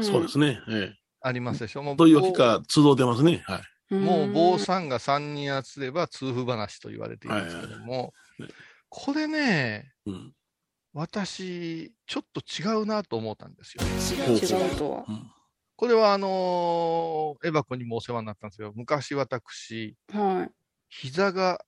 [0.00, 0.60] そうですね。
[0.70, 1.82] えありますでしょ？
[1.82, 1.94] もえ。
[1.94, 3.42] うというわけか、通道出ますね。
[3.44, 3.62] はい。
[3.90, 4.04] うん。
[4.04, 7.98] もう坊さんが3人集れば痛風話と言われていますけどもは
[8.38, 8.52] いはい、
[8.88, 10.32] これね、うん。
[10.94, 13.82] 私、ちょっと違うなと思ったんですよ。
[13.82, 15.04] 違うとは。
[15.08, 15.30] うん
[15.76, 20.48] これはあのーエバコにもお世話になったんですけど、昔私、は
[20.88, 21.64] 膝が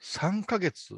[0.00, 0.94] 3ヶ月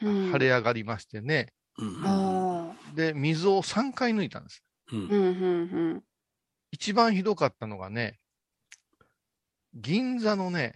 [0.00, 2.04] 腫れ上がりましてね、うん。
[2.04, 2.94] ああ。
[2.94, 4.64] で、水を3回抜いたんです。
[4.92, 4.96] う。
[4.96, 6.04] うんんうん
[6.72, 8.18] 一番ひどかったのがね、
[9.74, 10.74] 銀座のね、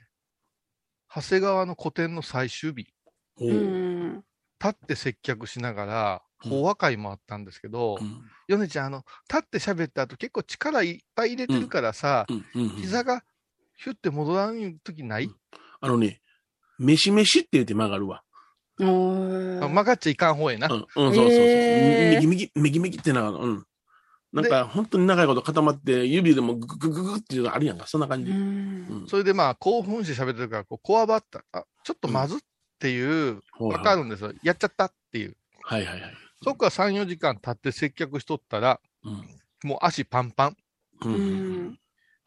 [1.12, 2.94] 長谷川の個展の最終日。
[3.40, 7.98] 立って接客しながら、うん法話会もあったんですけど、
[8.46, 12.62] ヨネちゃん、あの、立って喋った後結構力いっぱい入れてるからさ、うん。
[12.62, 12.68] うん。
[12.70, 13.22] 膝が
[13.76, 15.30] ヒュって戻らん時ない、
[15.80, 16.20] あのね、
[16.78, 18.22] 飯飯って言って曲がるわ。
[18.78, 20.68] 曲がっちゃいかん方へな。
[20.68, 22.10] うん、うん、そうそうそう。
[22.14, 23.64] 右右、右右ってなうん。
[24.32, 27.86] なんか、本当に長いこと固まって、指でもグググググっていうのあるやんか。
[27.86, 28.30] そんな感じ。
[28.30, 29.06] ううんん。
[29.08, 31.42] それでまあ、興奮して喋ってるから、こう、こわばった。
[31.52, 32.38] あ、ちょっとまずっ
[32.78, 34.32] ていう、ほうわかるんですよ。
[34.42, 35.36] やっちゃったっていう。
[35.62, 36.14] はいはいはい。
[36.42, 39.40] そこから3、4時間経って接客しとったら、うん。
[39.64, 40.56] もう足パンパン。
[41.02, 41.78] うん。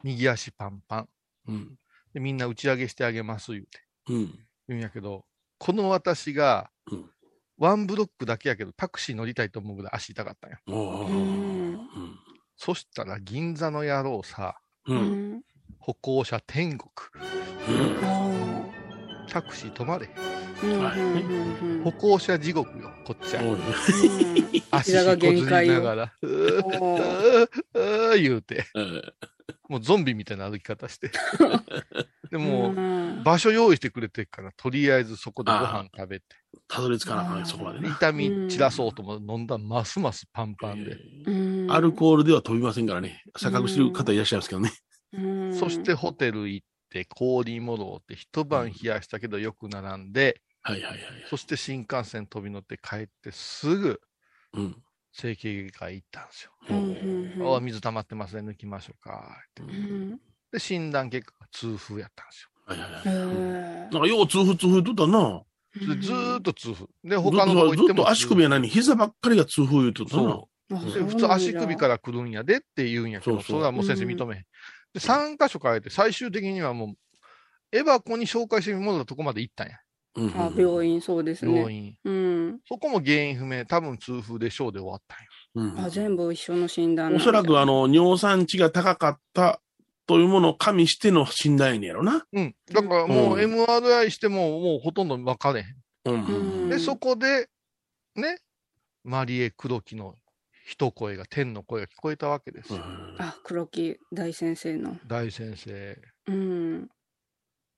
[0.04, 1.08] 右足パンパン。
[1.48, 1.78] うん。
[2.12, 3.80] でみんな打ち上げしてあげます、言うて。
[4.08, 4.26] うん。
[4.68, 5.24] 言うんやけど、
[5.58, 7.10] この私がうん、
[7.58, 10.58] ワンブロックだけやけど、タクシー乗りたいと思うぐらい足痛かったんや。
[12.56, 14.58] そしたら銀座の野郎さ。
[15.78, 16.90] 歩行者天国。
[17.68, 18.04] うん。
[18.04, 18.66] あ
[19.28, 20.10] タクシー止まれ。
[21.84, 23.42] 歩行者地獄よ、こっちは。
[23.42, 23.58] うん
[24.74, 29.12] 足膝が限界よながら、うーうーうー言うて、えー
[29.68, 31.10] もうゾンビみたいな歩き方して。
[32.30, 36.26] でもう、ん場所用意してくれてるから、とりあえずそこでご飯食べて、
[36.68, 37.88] たどり着かなあかんねあーそこまでね。
[37.88, 40.98] 痛み散らそうとも飲んだらますますパンパンで。
[41.26, 41.30] う
[41.66, 43.22] んアルコールでは飛びませんからね。
[43.38, 44.72] 錯覚してる方いらっしゃいますけどね。
[45.14, 51.00] うんそしてホテル行って、氷戻って、一晩冷やしたけどよく並んで、はいはいはい。
[51.28, 54.00] そして新幹線飛び乗って帰ってすぐ
[54.54, 54.76] うん。
[55.12, 56.52] 整形外科行ったんですよ。
[56.70, 59.36] うんあ水溜まってますね、抜きましょうか。
[59.50, 60.20] ってうん
[60.52, 62.50] で、診断結果が痛風やったんですよ。
[62.64, 65.42] はいはいはいなんかよう痛風痛風言っとったな。
[65.74, 66.86] でずーっと痛風。
[67.04, 70.22] で、他のとこ行ってもとずっと足首やないに膝ばっかりが痛風言っとったな。
[70.22, 70.78] そう。
[71.04, 74.42] 普通足首から来るんやでって言うんやけど、そうそうそれはもう先生認めへん。
[74.94, 76.96] で、3箇所変えて、最終的にはもう、
[77.76, 79.78] エバコに紹介してもらったとこまで行ったんや。
[80.14, 81.58] うんうんあ病院そうですね。
[81.58, 81.96] 病院。
[82.04, 82.60] うん。
[82.68, 85.72] そこも原因不明、多分痛風でしょうで終わったんや。
[85.76, 89.60] うんあ全部一緒の診断おそらくあの、尿酸値が高かった
[90.06, 92.24] とというものを加味しての信頼やねやろな。
[92.32, 92.54] うん。
[92.70, 95.66] だからもううん MRI してももうほとんど分かれへん。
[96.04, 96.24] うん。
[96.24, 97.48] うんで、そこで、
[98.16, 98.38] ね、
[99.04, 100.16] マリエ黒木の
[100.66, 102.80] 一声が、天の声が聞こえたわけですよ。
[103.18, 104.96] あ、黒木大先生の。
[105.06, 106.88] 大先生、うん。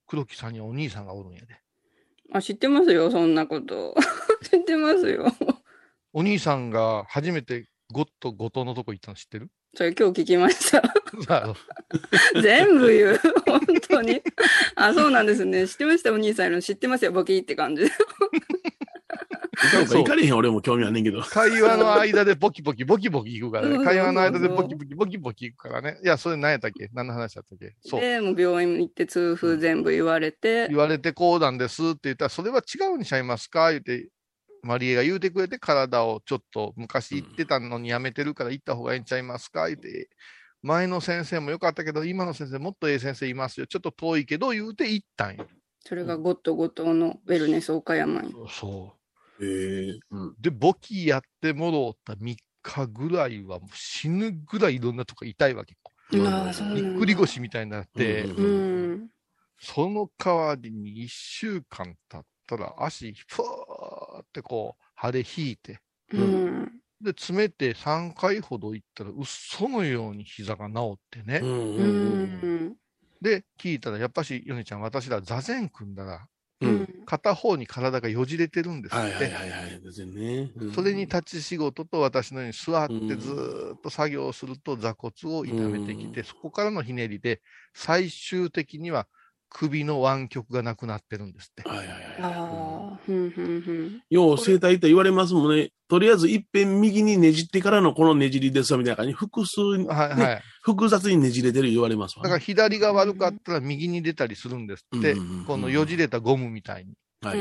[0.06, 1.63] 黒木さんにはお兄さんがおるんやで。
[2.34, 3.94] あ、知ってますよ、そんなこと。
[4.50, 5.32] 知ってますよ。
[6.12, 9.48] お兄さんが初めてゴッと後藤のとこ行ったの知ってる？
[9.76, 10.82] それ今日聞きました。
[11.26, 11.54] さ
[12.42, 13.20] 全部言う。
[13.46, 14.20] 本当に。
[14.74, 15.68] あ、そうなんですね。
[15.68, 16.62] 知ってました、お兄さんいるの。
[16.62, 17.84] 知ってますよ、ボキって感じ。
[19.74, 21.20] 行かんか行かれへん俺も興味あんねんけど。
[21.22, 23.74] 会話の間でボキボキ、ボキボキ行くからね。
[23.76, 25.98] そうそうそう会話の間でボキボキ、ボキボキ行くからね。
[26.02, 26.88] いや、それ何やったっけ？
[26.92, 27.74] 何の話だったっけ？
[27.80, 28.00] そう。
[28.00, 33.70] で、もう病院行って痛風全部言われて言、われてこうなんですって言ったら、それは違うんちゃいますか？
[33.70, 34.08] 言って、
[34.62, 39.68] マリエが言うてくれて、体をちょっと昔行ってたのにやめてるから行った方がいいんちゃいますか？
[39.68, 40.08] 言って、
[40.62, 43.66] 前の先生も良かったけど、今の先生もっとええ先生いますよ。
[43.66, 45.46] ちょっと遠いけど言うて行ったんよ。
[45.86, 48.32] それがゴッド後藤のウェルネス岡山に。
[48.48, 49.03] そへ
[49.40, 49.98] え。
[50.10, 50.28] うん。
[50.28, 50.36] う。
[50.38, 55.74] で、簿記やってもろうた3日ぐらいはもう死ぬぐらいいろんなとこ痛いわけ。
[56.12, 58.48] うんああ、そうなんだぎっくり腰みたいになって、うんう
[59.04, 59.08] ん。
[59.58, 65.78] その代わりに1週間経ったら足、ふーってこう、腫れ引いて、
[66.12, 66.72] うん。
[67.00, 71.40] で、詰めて3回ほど行ったら、嘘のように膝が治ってね。
[73.20, 76.26] で、聞いたら、やっぱし、ヨネちゃん、私ら座禅組んだら、
[76.64, 76.68] う。
[76.68, 76.88] うんん。
[77.06, 79.24] 片方に体がよじれてるんですはいって。
[79.24, 79.80] はいはいはい。
[79.82, 80.52] ですね。
[80.56, 87.42] うんそれに立ち仕事と私のように座ってうんずーっと作業すると座骨を痛めてきて、そこからのひねりで、
[87.74, 89.08] 最終的には
[89.56, 91.68] 首の湾曲がなくなってるんですって。
[91.68, 91.98] はいはいはい。
[92.18, 94.02] ああ、ふんふんふん。
[94.10, 95.70] よう生体って言われますもんね。
[95.88, 100.42] とりあえず一遍右にねじってからのこのねじりですわみたいな感じに複数、はいはい。
[100.62, 105.44] 複雑にねじれてる言われますわ、だから左が悪かったら右に出たりするんですってうんうんうんうん。
[105.44, 106.94] このよじれたゴムみたいに。
[107.22, 107.38] はい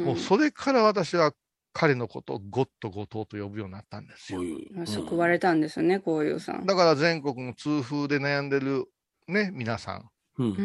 [0.00, 1.32] もうそれから私は
[1.72, 4.40] 彼のことをゴッド後藤と呼ぶようになったんですよ。
[4.40, 4.86] そういう。
[4.86, 6.66] 救われたんですね、こういうさん。
[6.66, 8.86] だから全国の痛風で悩んでる
[9.28, 10.08] ね、皆さん、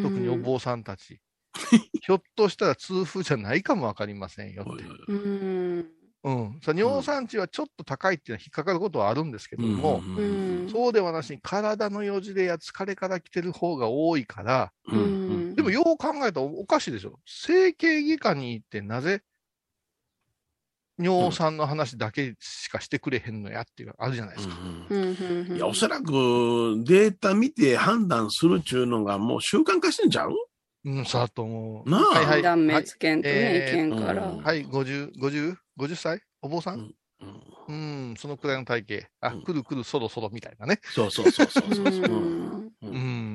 [0.02, 1.20] 特にお坊さんたち、
[2.02, 4.84] ひょっとしたら痛風じゃないかもわかりませんよって。
[5.08, 5.86] うん。
[6.24, 6.60] うん。
[6.62, 10.70] さ尿酸値はちょっと高いっていうのは引っかかることはあるんですけども、うんうん。
[10.70, 17.20] そうではなしに体のよじれや疲れから来てる方が多いから、うんうんでもよう考えたらおかしいでしょ。
[17.26, 19.22] 整形外科に行ってなぜ
[20.98, 24.56] 尿酸の話だけしかしてくれへんのやっていうのあるじゃないですか。
[24.90, 25.00] うん
[25.50, 26.12] うんいや、おそらく
[26.86, 30.32] データ見て判断するっちゅうのがもう習慣化してんちゃう？
[30.86, 31.90] うん、そうだと思う。
[31.90, 32.42] なあはいはい。
[32.42, 34.26] 断はい滅剣とね、えー意見から。
[34.28, 36.22] うんはい、50、50、50歳？
[36.42, 36.80] お坊さん？
[36.80, 36.94] うん
[37.68, 37.74] う
[38.12, 39.08] ん、そのくらいの体型。
[39.22, 40.80] あ、うんくるくるそろそろみたいなね。
[40.84, 42.08] そうそうそうそううそうそう。
[42.08, 43.35] んううん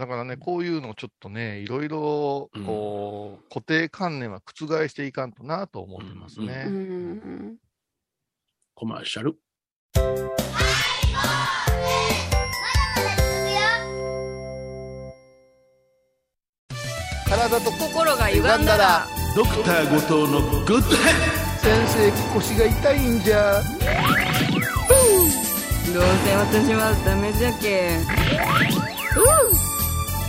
[0.00, 6.64] だからね、こういうのちょっとね、いろいろ、こう、固定観念は覆していかんとなと思ってますうね。
[6.64, 7.56] ん
[8.74, 9.36] コマーシャル。
[17.28, 21.12] 体と心が歪んだら、ドクター後藤のグッドヘ
[21.58, 23.60] 先生、腰が痛いんじゃ。
[25.92, 27.98] どうせ私はダメじゃけ。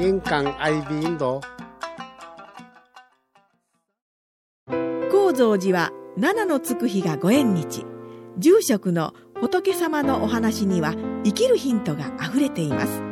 [0.00, 1.42] 印港 IB 印度
[5.10, 7.84] 高蔵寺は七のつく日がご縁日。
[8.38, 13.02] 住職の仏様のお話には生きるヒントがあふれています。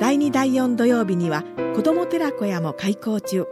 [0.00, 1.44] 第2第4土曜日には
[1.76, 3.46] 子ども寺小屋も開校中。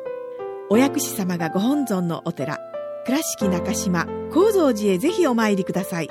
[0.69, 2.59] お薬師様がご本尊のお寺。
[3.05, 6.09] 倉敷中島・高蔵寺へぜひお参りください。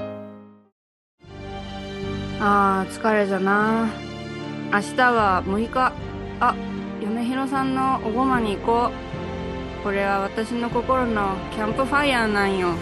[2.39, 3.89] あー、疲れじゃな。
[4.71, 6.14] 明日は6日。
[6.39, 6.53] あ、
[7.01, 9.83] 嫁ひろさんのおごまに行こう。
[9.83, 12.73] これは私の心のキャンプファイヤーなんよ。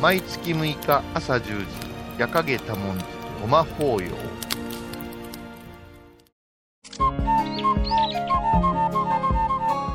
[0.00, 1.66] 毎月6日朝10時、
[2.18, 3.04] 夜影多文字、
[3.40, 4.08] ごま法要。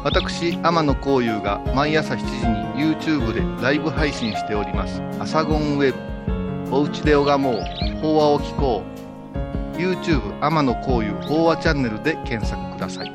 [0.04, 2.26] 私、天野幸雄が毎朝7時
[2.84, 5.02] に YouTube でライブ配信しております。
[5.20, 5.94] アサゴンウェ
[6.68, 6.76] ブ。
[6.76, 7.62] おうちで拝もう。
[8.02, 8.93] 法話を聞こう。
[9.74, 13.08] YouTube 天野幸雄法話チャンネルで検索ください。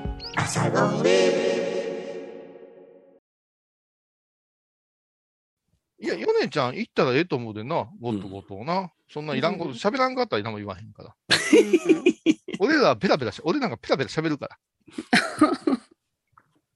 [6.00, 8.90] いや、ヨネちゃん行ったらええと思うでな、ゴットゴトな。
[9.10, 11.14] そんないらんこと、喋らんかったら何も言わへんから。
[12.60, 14.58] 俺らはペラペラし、俺なんかペラペラ喋るから。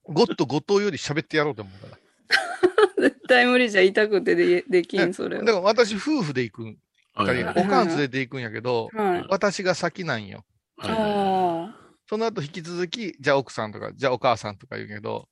[0.05, 1.99] ゴットゴトより喋ってやろうと思うから。
[3.11, 5.63] 絶対無理じゃ痛くてでできん、それだからは。
[5.63, 6.77] 私夫婦で行く
[7.19, 7.23] ん。
[7.25, 9.27] はいはいおかん連れて行くんやけど、はい。
[9.29, 10.45] 私が先なんよ。
[12.09, 15.29] その後引き続き、じゃあ奥さんとか、じゃあお母さんとか言うけど、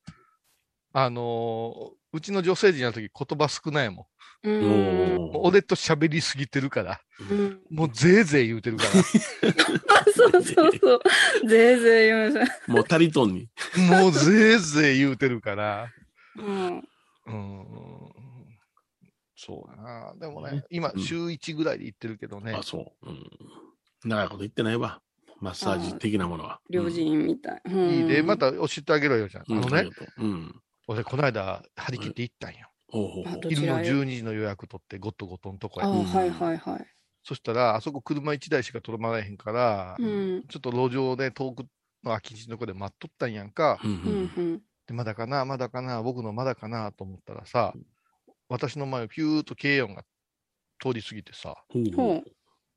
[0.92, 4.08] あのーうちの女性陣の時言葉少ないも
[4.42, 4.48] ん。
[4.48, 8.84] うー俺と喋りすぎてるから、うんもうぜいぜい言うてるか
[10.16, 11.00] そうそうそう。
[11.48, 13.48] ぜいぜい言うんですもう足りとんに。
[13.78, 15.88] ら、もうぜいぜい言うてるから、
[16.36, 16.88] うん。
[17.26, 18.10] うん。
[19.40, 20.14] そうだな。
[20.20, 23.08] でもねね、今う、ん週1ぐらいで行ってるけどねあ、、そう。
[23.08, 23.30] うん。
[24.04, 25.00] 長いこと言ってないわ。
[25.40, 26.60] マッサージ的なものは。
[26.68, 27.62] 両人みたい。
[27.64, 29.44] うんいいで、また教えてあげろよ、じゃん。
[29.48, 29.58] うん。
[29.58, 29.88] あのね。
[30.86, 32.68] 俺、この間、張り切って行ったんよ。
[32.92, 35.84] 昼のちらへ？12時の予約取って、ゴットゴトのとこへ。
[35.84, 36.86] あはいはいはい。
[37.22, 40.44] そしたら、あそこ車1台しか取らまらへんから、うん。
[40.48, 41.60] ちょっと路上で遠く
[42.04, 43.78] の空き地のとこで待っとったんやんか。
[43.82, 44.62] うんうんうん。
[44.86, 47.72] で、まだかな、まだかな、僕のまだかなと思ったらさ、
[48.50, 50.02] 私の前をピューッと軽音が
[50.82, 52.30] 通り過ぎてさ、ほうほほう。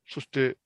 [0.08, 0.56] そして、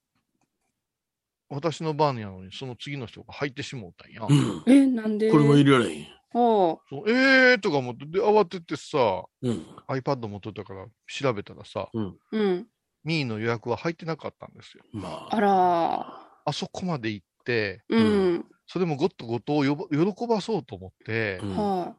[1.49, 4.27] 私の番やのに、その次の人が入ってしもうたんや。
[4.29, 4.59] うん。
[4.59, 4.65] う。
[4.67, 5.31] え、なんで？
[5.33, 6.07] これも入れられへん。
[6.31, 9.67] ほそうえーとか思って、で、慌ててさ、うん。
[9.89, 12.17] iPad 持っとったから調べたらさ、う。
[12.33, 12.67] うん。
[13.03, 14.85] ミーの予約は入ってなかったんですよ。
[14.93, 15.35] まあ。
[15.35, 17.97] あらあそこまで行って、ー。
[17.97, 18.03] う
[18.35, 18.45] ん。
[18.67, 21.97] それもごっとごとをよば喜ばそうと思って、うんは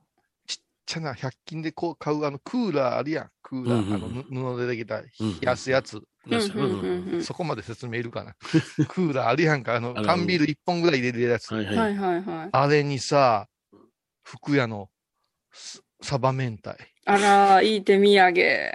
[0.90, 3.30] ちゃな100均でこう買うあのクーラーあるやん。
[3.44, 4.08] クーラー、うんうんあの
[4.52, 6.02] ぬ布でできた冷うんやすやつ。
[7.22, 8.34] そこまで説明いるかな。
[8.90, 9.76] クーラーあるやんか。
[9.76, 11.54] あの、缶ビール1本ぐらい入れるやつ。
[11.54, 12.50] はいはい。
[12.52, 13.48] あれにさ、
[14.24, 14.90] 福屋の
[15.52, 16.76] すサバ明太、
[17.06, 18.72] あらー、いい手土産。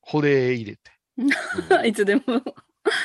[0.00, 0.90] 保冷入れて。
[1.88, 2.22] いつでも。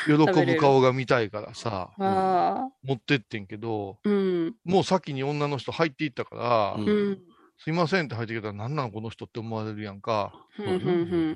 [0.05, 4.09] 喜ぶ顔が見たいからさ、あ持ってってんけど、あ。
[4.09, 4.55] うん。
[4.63, 7.36] もう先に女の人入っていったから、うんうん。
[7.59, 10.33] すいませんって入ってきたら、なんなんこの人って思われるやんか。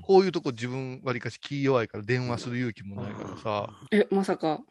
[0.03, 4.61] こういうとこ自分わりかし気弱いから電話する勇気もないからさ、え、まさか。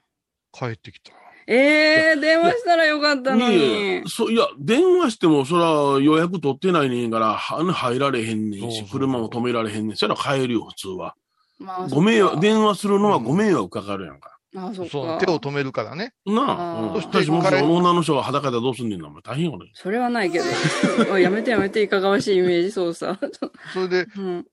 [0.52, 1.12] 帰ってきた。
[1.46, 4.02] えー、電話したらよかったのに。
[4.06, 9.96] そう、いや、電話しても、そら予約取ってないねんから、は入られへんねんし、車も止められへんねん。
[9.96, 11.16] そら帰るよ、普通は。
[11.58, 14.38] まあご迷惑、電話するのはご迷惑かかるやんか。
[14.56, 15.18] あ、そっそうか。
[15.18, 16.12] 手を止めるからね。
[16.26, 16.92] なあ。
[16.94, 19.70] 私もその女の人が裸でどうすんねんな、大変よ、俺。
[19.74, 20.44] それはないけど。
[21.18, 23.16] やめてやめて、いかがわしいイメージ操作。
[23.72, 24.46] それで、うん。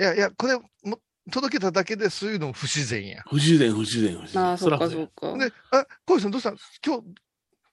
[0.00, 1.00] いやいや、これも、
[1.30, 3.22] 届けただけでそういうのも不自然や。
[3.28, 4.42] 不自然、不自然、不自然。
[4.42, 5.36] ああ、そっからそっか。
[5.38, 7.02] で、あ、小石さんどうしたん今日、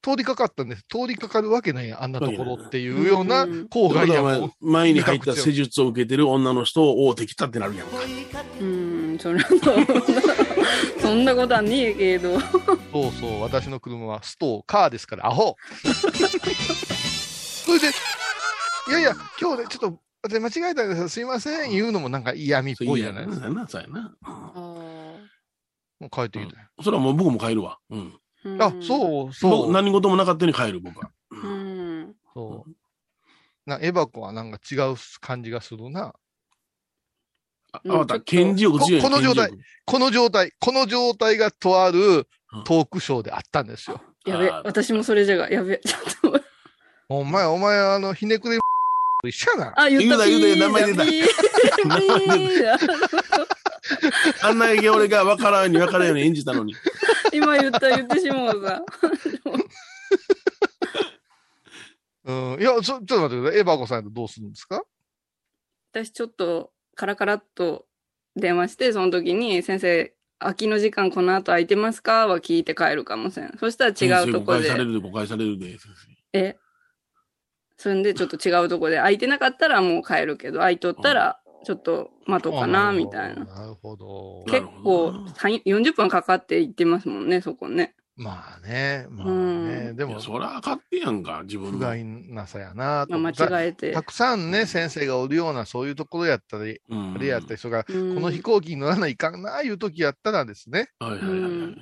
[0.03, 0.83] 通りかかったんです。
[0.83, 4.53] 通りかかるわけないやん、あんなところっていうようなうん郊外やもん。
[4.59, 7.97] 前に入った施術を受けてる女の人を会うてきたってなるやんか。
[8.59, 8.82] うん、
[9.19, 9.45] それは
[10.99, 12.39] そんなことはねえけど。
[12.39, 12.47] そ
[13.09, 15.55] うそう、私の車はストーカーですから、アホ。
[17.65, 17.87] それで、
[18.89, 23.45] いやいや、今日ね、ちょっと、私間違えたんですよすいません、言うのもなんか嫌味っぽいじゃないですか。
[23.67, 24.15] そうやな、
[25.99, 26.67] もう帰ってきたよ。
[26.81, 27.79] それはもう僕も帰るわ。
[27.89, 28.19] うん。
[28.59, 29.71] ああ、そう、僕そう。
[29.71, 31.11] 何事もなかったに帰る、僕は。
[31.31, 32.15] うん。
[32.33, 32.71] そう。
[33.65, 36.13] な、エバコはなんか違う感じがするな。
[37.73, 39.51] あ、うんあまた、検事欲強いここの状態
[39.85, 43.99] この状態、この状態がとあるうんトークショーであったんですよ。
[44.25, 46.41] やべ私もそれじゃが、やべ、ちょっと。
[47.09, 48.59] お前、お前、あの、ひねくれ
[49.25, 49.73] 一緒やな。
[49.75, 51.03] あ、言った言うた言うた名前出た
[54.47, 56.75] あんなに俺が分からんように分からんように演じたのに。
[57.33, 58.81] 今言った、言ってしもうさ。
[62.25, 62.61] うん。
[62.61, 63.59] いや、ちょちょっと待ってください。
[63.59, 64.81] エバコさんとどうするんですか？
[65.91, 67.85] 私ちょっとカラカラっと
[68.35, 72.27] 電話して、その時に、先生、空きの時間この後空いてますか？
[72.27, 73.57] は聞いて帰るかもしれん。
[73.57, 75.79] そしたら違うとこで、誤解されるで、誤解されるで。
[75.79, 75.89] 先
[76.33, 76.57] え、
[77.77, 83.45] それでちょっと違うとこで、空いてなかったらもう帰るけど、空いとったら、ちょっと待とうかな、みたいな。
[83.45, 84.43] なるほど。
[84.51, 87.95] 結構どな、3 40分かかって行ってますもんね、そこね。
[88.15, 89.31] まあね、まあね。
[89.31, 91.77] うんでもそらあかってやんか、自分の。
[91.79, 94.03] 不甲斐なさやなとまあ、間違えてた。
[94.03, 101.75] くさんね、先生がおるような、そういうところやったり、うんあれやったり、それから、ここの飛行機に乗らないかんな、いう時やったらですね、はいはいはい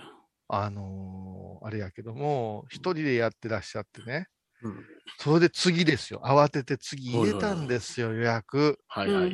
[0.53, 4.27] あのーあれやけども、一人でやってらっしゃってね、
[4.63, 4.85] うん
[5.17, 6.21] それで次ですよ。
[6.23, 8.79] 慌てて次入れたんですよ、予約。
[8.87, 9.33] はいはい。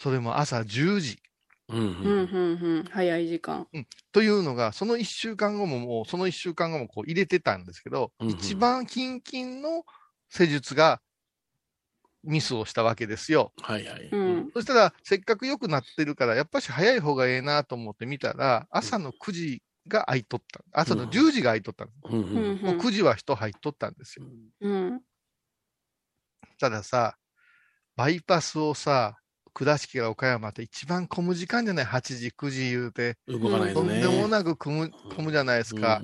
[0.00, 1.20] それも朝10時。
[1.68, 2.84] うんうん、うん、うん。
[2.84, 3.66] 早い時間。
[4.12, 9.84] というのが、その1週間後ももう、その1週間後もこう入れてたんですけど、うんうん一番キンキンの
[10.30, 11.00] 施術が
[12.22, 13.52] ミスをしたわけですよ。
[13.62, 14.08] はいはい。
[14.10, 14.50] うん。
[14.52, 20.62] そしたら、せっかく良くなってるから、やっぱし早い方がええなと思って見たら、朝の9時が空いとった。
[20.72, 21.86] 朝の10時が空いとった。
[22.04, 22.62] うんう、うんん。
[22.62, 24.26] もう9時は人入っとったんですよ。
[24.60, 25.00] うん。
[26.58, 27.16] たださ、
[27.96, 29.18] バイパスをさ、
[29.52, 33.16] 倉敷から岡山って一番混む時間じゃない ?8 時、9時言うて。
[33.26, 33.98] 動かないとね。
[33.98, 36.02] んでもなく混む混むじゃないですか。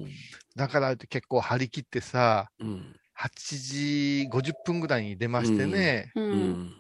[0.57, 2.97] だから結構張り切ってさ、うん。
[3.16, 6.20] 8時50分ぐらいに出ましてね、う。
[6.20, 6.74] うんん。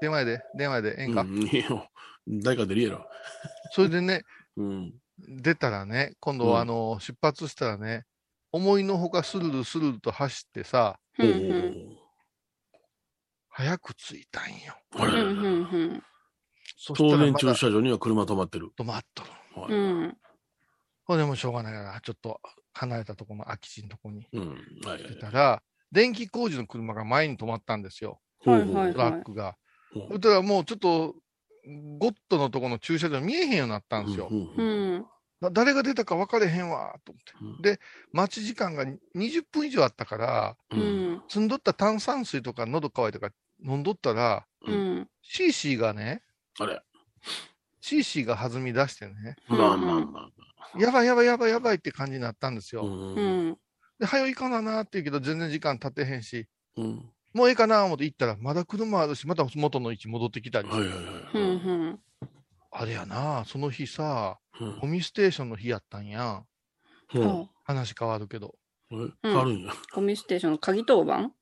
[0.00, 1.22] 電話やで、電話やで、ええんか。
[1.22, 1.42] うん。
[1.42, 1.88] いいよ。
[2.26, 3.06] 誰か出るやろ。
[3.72, 4.22] それでね、
[4.56, 4.94] うん。
[5.18, 8.04] 出たらね、今度あの、出発したらね、
[8.52, 11.96] 思いのほかスルルスルルと走ってさ、うん。
[13.56, 14.74] 早く着いたんよ。
[14.96, 15.36] 当然
[17.18, 18.72] らまだ駐車場には車止まってる。
[18.76, 19.30] 止まっとる。
[19.54, 19.76] はうい
[20.08, 20.16] ん。
[21.04, 22.40] ほんでもうしょうがないから、ちょっと
[22.72, 24.48] 離れたところの空き地のとこにうん。
[24.84, 29.56] はいはい出たら、電気工事の車が前に止まったんですよ、はいはいトラックが。
[29.92, 31.14] ほうそしたらもうちょっと、
[31.98, 34.28] ゴッドのところの駐車場見えへんようになったんですよ。
[34.32, 35.06] うんううんん。
[35.40, 37.32] だ誰が出たか分かれへんわ、と思って。
[37.40, 37.78] うんで、
[38.12, 38.84] 待ち時間が
[39.14, 40.76] 20分以上あったから、う。
[40.76, 41.22] ん。
[41.28, 43.30] 積んどった炭酸水とか喉乾いとか
[43.64, 45.08] 飲んどったら、うん。
[45.22, 46.22] CC がね、
[46.58, 46.80] あれ。
[47.80, 50.78] CC が弾み出してね、うんまあまあまあ。
[50.78, 52.82] やばいやばいやばいやばいって感じになったんですよ。
[52.84, 52.88] う。
[52.88, 53.58] うんん。
[53.98, 56.46] で、早いかななって言うけど、全然時間経ってへんし、
[56.76, 57.10] うん。
[57.32, 61.04] もうええかな思って行ったら、まだ車あるし、また元の位置戻ってきたりして、はいはいはい。
[61.34, 61.42] うん。
[61.42, 62.00] うん。
[62.70, 66.42] あれやな、その日さ、うんゴミステーションの日やったんや。
[67.12, 67.48] うん。
[67.64, 68.54] 話変わるけど。
[68.90, 69.72] え変わるんや。
[69.92, 71.32] ゴミステーションの鍵当番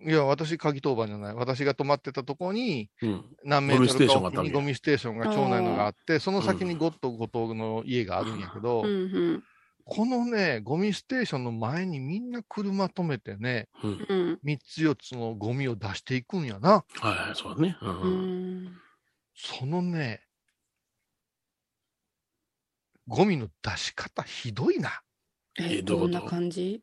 [0.00, 1.34] いや、私、鍵当番じゃない。
[1.34, 3.24] 私が泊まってたとこに、うん。
[3.44, 8.86] 何メートルゴミステーションかにゴミステーションが町内のがあって、その先にゴッド後藤の家があるんやけど、うん。
[8.86, 8.92] う
[9.36, 9.44] ん。
[9.84, 14.06] このね、ゴミステーションの前にみんな車止めてね、うん。
[14.08, 14.38] うん。
[14.44, 16.70] 3つ4つのゴミを出していくんやな。
[16.70, 17.76] はいはい、そうだね。
[17.82, 17.86] う。
[17.86, 18.72] うんん。
[19.34, 20.20] そのね、
[23.08, 25.00] ゴミの出し方ひどいな。
[25.58, 26.82] え、どんな感じ？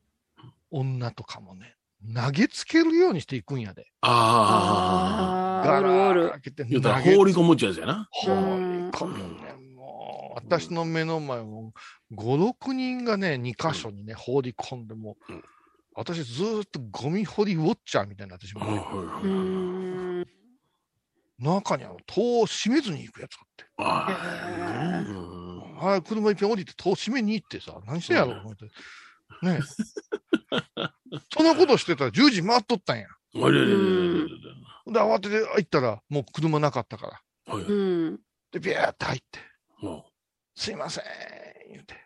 [0.71, 1.74] 女とかもね、
[2.13, 3.87] 投げつけるようにしていくんやで。
[4.01, 5.69] ああ。
[5.69, 6.29] ああ、おるおる。
[6.31, 8.07] 開けて言うたら放り込むっちゅうやつやな。
[8.11, 9.55] 放り込むね。
[9.75, 11.73] もう、私の目の前も、
[12.13, 15.43] 5、6人がね、2箇所にね、放り込んでもうん、
[15.95, 18.69] 私ずーっとゴミ掘りウォッチャーみたいになってしまう。
[18.69, 20.27] うーん。
[21.39, 23.65] 中にあの、戸を閉めずに行くやつがあって。
[23.77, 25.09] ああ。
[25.09, 25.35] うん
[25.75, 28.65] はい、車一遍降りて戸を閉めに行ってさ、何してんやろ、うん思って。
[28.65, 30.85] ねえ
[31.33, 33.07] そんなことしてたら10時回っとったんや。
[33.35, 33.77] あれれれれれ
[34.23, 34.35] れ
[34.87, 37.53] で、慌てて行ったら、もう車なかったから。
[37.53, 37.63] はい。
[37.63, 37.73] う
[38.11, 38.19] ん。
[38.51, 39.39] で、ビャーって入って、
[39.81, 40.05] も
[40.55, 41.03] すいません、
[41.71, 41.95] 言うて。
[41.95, 41.97] う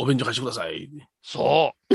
[0.00, 0.90] お便所貸してください。
[1.22, 1.94] そう。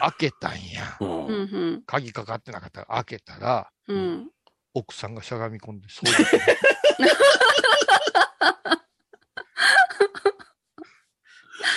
[0.00, 0.96] 開けたんや。
[1.00, 1.04] う。
[1.04, 1.82] うんん。
[1.86, 4.30] 鍵かかってなかったら開けたら、うん。
[4.74, 6.38] 奥さんがしゃがみ込んで、そういうこと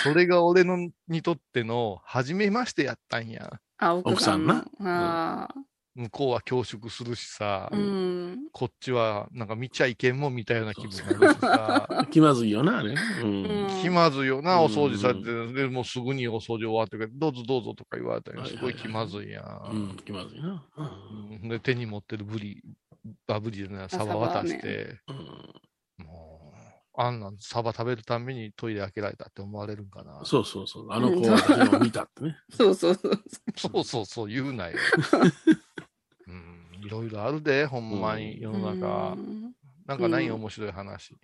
[0.02, 3.60] それが俺のにとっての初めましてやったんや。
[3.78, 4.58] あ、奥さんの？
[4.58, 5.54] 奥ああ。
[5.96, 8.38] 向こうは恐縮するしさ、うん。
[8.52, 12.90] こっちはなんか見ちゃいけんもんみたいな気分になるしさ、 気まずいよな、あれ。
[12.92, 12.94] う。
[13.24, 19.96] うんん気まずいよな、うんお掃除されて、でもうすぐにお掃除終わってから、どうぞどうぞとか言われたり、すごい気まずいやうんん。
[19.96, 20.62] 気まずいな。
[20.76, 22.62] うんで、手に持ってるブリ、
[23.26, 26.35] バブリじゃない、サバ渡して、うんもう、
[26.98, 30.22] あんなんサバ食べるためにトイレ開けられたって思われるんかな。
[30.24, 30.86] そうそうそう。
[30.90, 32.36] あの子は私も見たってね。
[32.56, 33.20] そうそうそう。
[33.56, 34.78] そうそうそう、言うなよ。
[36.26, 39.12] うん、いろいろあるで、ほんまに世の中。
[39.12, 39.52] うん
[39.86, 40.26] なんかない？
[40.26, 41.14] うん面白い話。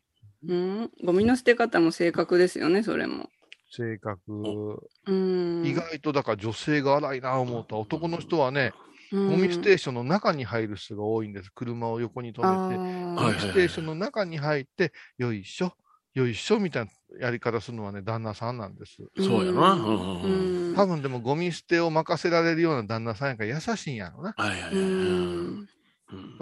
[0.46, 0.90] うん。
[1.02, 3.28] ゴミの捨て方も正確ですよね、それも。
[3.72, 4.80] 性格。
[5.06, 5.66] うん。
[5.66, 8.72] 意外とだから女性が荒いな思った男の人はね、
[9.12, 11.50] ゴゴミステーションの中に入る人が多いんです。
[11.54, 12.76] 車を横に止めて。
[12.76, 15.74] ゴはいミステーションの中に入って、よいしょ、
[16.14, 16.90] よいしょみたいな
[17.26, 18.96] やり方するのはね、旦那さんなんです。
[19.18, 19.72] そうやな。
[19.72, 20.72] うんうんうん。
[20.72, 20.74] ん。
[20.74, 24.34] 多分でもゴミ捨てを任せられるような旦那さんやから優しいんやろな。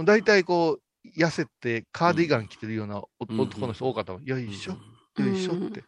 [0.05, 0.81] 大体こう、
[1.19, 4.21] 痩せてカーディガン着てるような男の人多かったわ。
[4.23, 4.77] よいしょ、
[5.23, 5.85] よいしょって。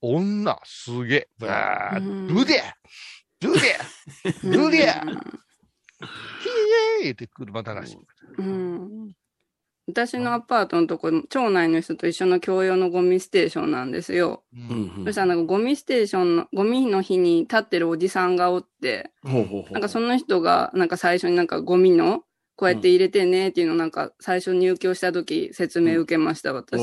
[0.00, 1.28] 女、すげえ。
[1.38, 2.62] バーうんルデ
[3.40, 3.76] ルデ
[4.42, 4.94] ルデ
[7.00, 7.98] ヒエーって車だらしい。
[8.38, 9.12] うん。
[9.88, 14.42] 私のアパートのとこ、町内の人と一緒の共用のゴミステーションなんですよ。
[14.52, 19.72] ううんんうんそしたらなんかゴミステーションの、ゴミの日に立ってるおじさんがおって、ほうほうほう。
[19.72, 22.24] なんかその人が、なんか最初になんかゴミの、
[22.56, 26.82] こうやって入れてねっていうのなんか最初入居した時説明受けました、私。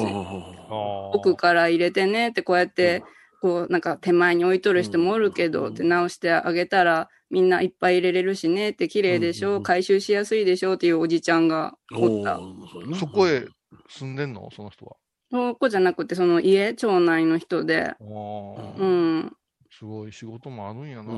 [1.13, 3.03] 奥から入れてねってこうやって、
[3.43, 12.37] こうなんか手前に置いとる人もおるけど、うんって直してあげたらみんないっぱい入れれるしねって綺麗でしょ、うん回収しやすいでしょっていうおじちゃんがおおった。
[12.37, 13.45] ーそこへ
[13.89, 14.49] 住んでんの？
[14.55, 14.95] その人は。
[15.29, 17.95] そこじゃなくてその家、町内の人で。
[17.99, 19.33] うん。
[19.77, 21.11] すごい仕事もあるんやな。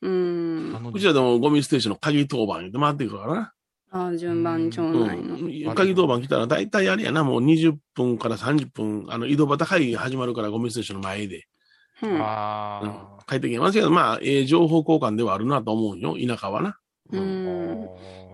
[0.00, 3.52] うんそうちはでもゴミステーションの鍵当番言って回っていくからな。
[3.90, 5.36] ああ、順番に町内の。
[5.36, 11.46] うん、鍵当番来たら大体あれやな、もう20分から30分、あの、井戸端会議始まるからゴミステーションの前で。
[12.02, 12.10] うん。
[12.10, 13.16] うんあ。
[13.26, 16.78] 帰ってきますけど、まあ、ええ情報交換ではあるなと思うよ、田舎はな。
[17.12, 17.22] うあん。
[17.22, 17.88] ー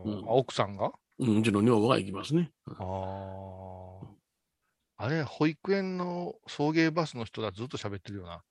[0.05, 0.93] うんあ奥さんが？
[1.21, 2.51] うん、うちの女房が行きますね。
[2.67, 2.75] あ
[4.99, 5.05] あ。
[5.05, 8.43] あれ、保育園の送迎バスの人らずっと喋ってるよな。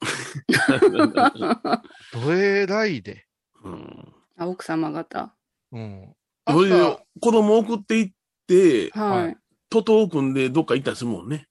[2.12, 3.26] どえらいで。
[3.64, 4.12] うん。
[4.36, 5.34] あ、奥様方？
[5.72, 6.14] うん。
[6.52, 8.14] それで朝、子供送って行っ
[8.46, 9.36] て、ははいい。
[9.68, 11.46] 徒党を組んでどっか行ったりするもんね。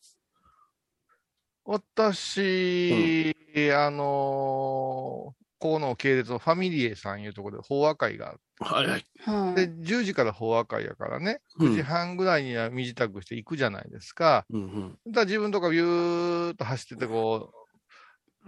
[1.66, 3.34] 私、
[3.76, 8.40] あのーこの系列のファミリエさんいうところで法話会がある。
[8.62, 9.06] はいはい。
[9.26, 9.56] はい。
[9.68, 14.46] で、10時から法話会やからね、うん9時半ぐらいには身支度して行くじゃないですか。
[14.50, 15.12] うんうん。
[15.12, 17.56] だ自分とかビューっと走ってて、こう、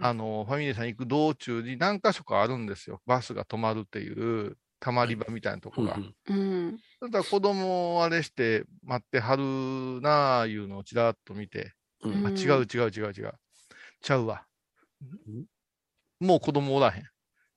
[0.00, 3.02] あの、ファミリエさん行く道中に何箇所かあるんですよ。
[3.06, 5.94] バスが止まるっていう、たまり場みたいなとこが。
[5.94, 6.76] うんうん。
[7.00, 11.72] だから子供をあれして待ってはるなあいうのをちらっと見て、
[12.02, 13.32] うんあ、うん違う違う違う違う。
[14.02, 14.44] ちゃうわ。
[16.18, 17.04] もう子供おらへん。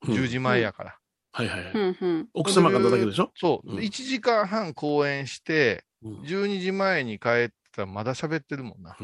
[0.06, 0.98] 10時前やから。
[1.32, 2.28] はいはいはい。
[2.36, 3.32] 奥様方だけでしょ？
[3.36, 3.72] そう。
[3.72, 8.96] うん1時間半公演して、うん12時前に帰ったらまだ喋ってるもんな。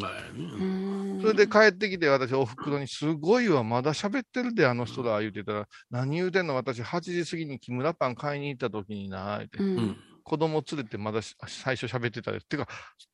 [1.22, 9.64] それで帰ってきて私お袋にすごいわ、まだ喋ってるで、あの人ら言うてたら、何言うてんの私8時過ぎに木村パン買いに行った時にな、言うてう。
[9.64, 9.98] うんん。
[10.24, 12.40] 子供連れてまだし最初喋ってたで。
[12.42, 12.68] てか、っ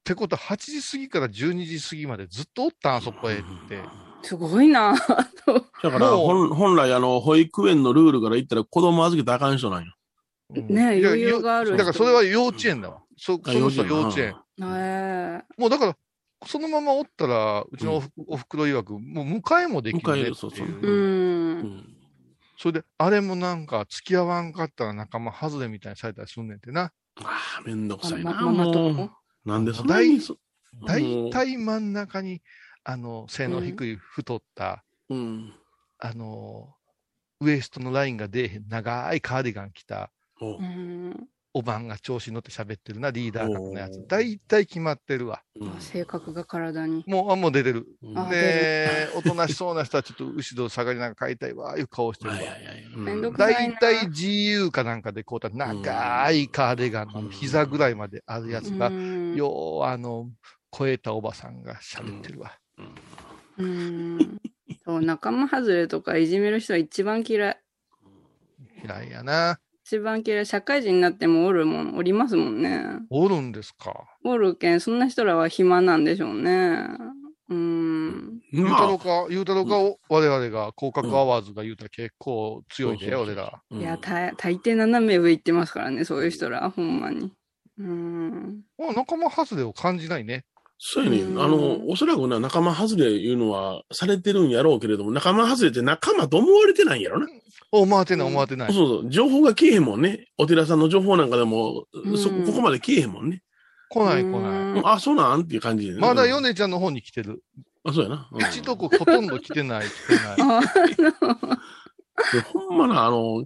[0.04, 3.38] てことは8時過ぎから12時過ぎまでずっとおったん、あそこへっ
[3.68, 3.82] て。
[4.22, 4.94] すごいな。
[5.84, 9.94] だから、本本来、あの、保育園のルールから言ったら子供預けたらあかん人なんよ。
[10.56, 13.02] うんねいや余裕がある人だからそれは幼稚園だわ。
[13.18, 14.36] そその人は幼稚園。
[14.62, 15.98] えもうだから、
[16.46, 20.28] そのままおったら、うちのおふ,、おふくろ曰く、もう迎えもできるねっていう。
[20.28, 20.68] 迎えるそうそう。
[22.60, 26.92] それで、あれもなんか、付き合わんかったら仲間外れみたいにされたりすんねんてな。
[27.22, 28.34] ああ、めんどくさいな。
[28.42, 29.06] もも
[29.46, 29.50] う。
[29.50, 30.38] なんでそんなにそ
[30.86, 32.42] 大も体真ん中に、
[32.84, 35.54] あの、背の低い、太った、ううん。
[36.00, 36.76] あの、
[37.40, 40.12] ウエストのラインが出えへん、長いカーディガン着た、
[40.42, 41.28] うん。
[41.58, 45.42] おばんが調子に乗って喋ってるな、リーダー格のやつ大体決まってるわ。
[45.60, 47.04] うん性格が体に。
[47.08, 47.88] もう、あ、もう出てる。
[48.04, 52.46] うんあで、おとなしそうな人はちょっと後ろ下がりなんか買いたいわ、いう顔してるわはい。
[52.46, 52.84] はいはい。
[52.84, 60.30] うんめんどくさい大体 GU かなんかでこうた長いカーディガンの膝ぐらいまであるやつが、うんよう、あの、
[60.72, 62.52] 超えたおばさんが喋ってるわ。
[63.58, 64.38] うん。
[64.86, 67.58] そう、仲間外れとかいじめる人は一番嫌い。
[68.84, 69.60] 嫌いやな。
[69.88, 70.46] 一番嫌い。
[70.46, 72.84] 社会人になってもおるもん、おりますもんね。
[73.10, 73.94] おるんですか？
[74.26, 76.88] おるけん、そんな人らは暇なんでしょうね。
[77.50, 78.42] うん。
[78.52, 79.78] ゆうまあ、たろうか、ゆうたろうか、
[80.10, 83.62] 我々が、広角アワーズが言うたら結構強いで、俺ら。
[83.72, 87.32] うんいや、た大抵斜め上行ってますからね、そういう人ら、ほんまに。
[87.80, 88.64] うん。
[88.94, 90.44] 仲間外れを感じないね。
[90.80, 91.22] そうやね。
[91.22, 97.28] うんあの、おそらくな、仲間外れいうのはされてるんやろうけれども、仲間外れって仲間と思われてないんやろな。
[97.72, 98.74] 思われてない、うん思われてない。
[98.74, 99.10] そうそう。
[99.10, 100.28] 情報が来えへんもんね。
[100.38, 103.42] お寺さんの情報なんかでも、んそこ、ここまで来えへんもんね。
[103.90, 104.32] 来ない、来ない。
[104.32, 106.00] うんあ、そうなんっていう感じでね。
[106.00, 107.42] まだうんヨネちゃんの方に来てる。
[107.84, 108.30] あ、そうやな。
[108.32, 109.90] うん一とこほとんど来てない、来
[110.36, 110.64] てない。
[112.54, 113.46] ほんまな、あの、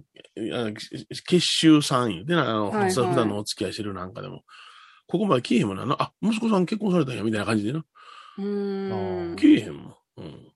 [0.54, 4.42] あの結集さん言うてな、あの、はいはい普段のお付き合いしてるなんかでも、
[5.06, 5.96] ここまで来えへんもんな。
[5.98, 7.84] あ、息子さん結婚されたんや、みたいな感じでな。
[8.38, 9.36] うん。
[9.36, 9.94] 来えへんもん。
[10.16, 10.52] うん。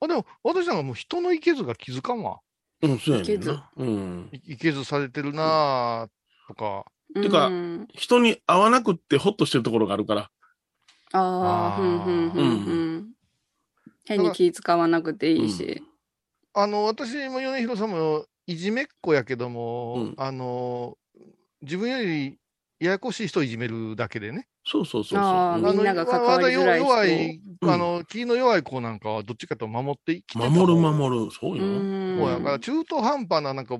[0.00, 2.40] あ、でも、私なんかもう人のいけずが気づかんわ。
[2.82, 3.70] うん、そうやねいけずんな。
[3.76, 4.30] うん。
[4.32, 6.84] いいけずされてるなぁ、とか。
[7.14, 10.30] てかうん人に会わなくってホッとしてるところがあるから。
[11.12, 13.14] ああ、あーふんふんふんふん。
[14.04, 15.82] 変に気使わなくていいし。
[16.54, 20.98] あの、私も米広さんもいじめっ子やけども、うんあの、
[21.62, 22.38] 自分より
[22.80, 24.48] ややこしい人をいじめるだけでね。
[24.66, 25.20] そうそうそうそう。
[25.20, 30.80] あみんなが関わりづらい人あの弱い、うんあの、気の弱い子なんかはどっちかと守ってきてた守るる。
[30.80, 31.30] 守る。
[31.30, 31.64] そううよ。
[31.64, 32.16] ん。
[32.18, 33.78] そうやから、中途半端ななんか、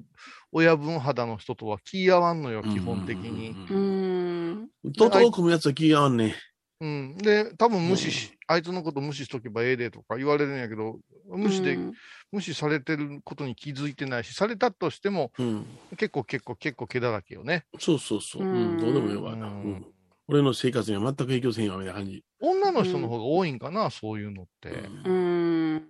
[0.52, 3.50] 親分肌の人とは気合わんのよ、基本的に。
[3.50, 4.68] うん。
[4.96, 6.36] とと組むやつは気が合わんね。
[6.80, 7.16] うん。
[7.16, 11.92] で、多分無視し、あいつのこと無視しとけばええでとか言われるんやけど、無視で、うん
[12.32, 15.66] 無視されてることに気づいてないし、されたとしても、うん。
[15.96, 17.64] 結構結構結構毛だらけよね。
[17.78, 18.42] そうそうそう。
[18.42, 18.80] ううんん。
[18.80, 19.32] どうでもいいわ。
[19.34, 19.86] ううんん。
[20.26, 22.24] 俺の生活には全く影響せんよ、みたいな感じ。
[22.40, 24.70] 女の人の方が多いんかな、そういうのって。
[25.04, 25.88] うん。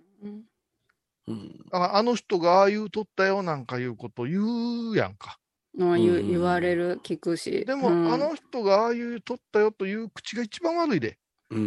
[1.27, 1.57] うん。
[1.71, 5.39] だからあの人がああいうとったよなんかいうこと言うやんか。
[5.75, 7.65] まあ言ううん言われる、聞くし。
[7.65, 11.17] でも、うんあの人がああいうとったよという口が一番悪いで。
[11.51, 11.59] うん。
[11.59, 11.63] う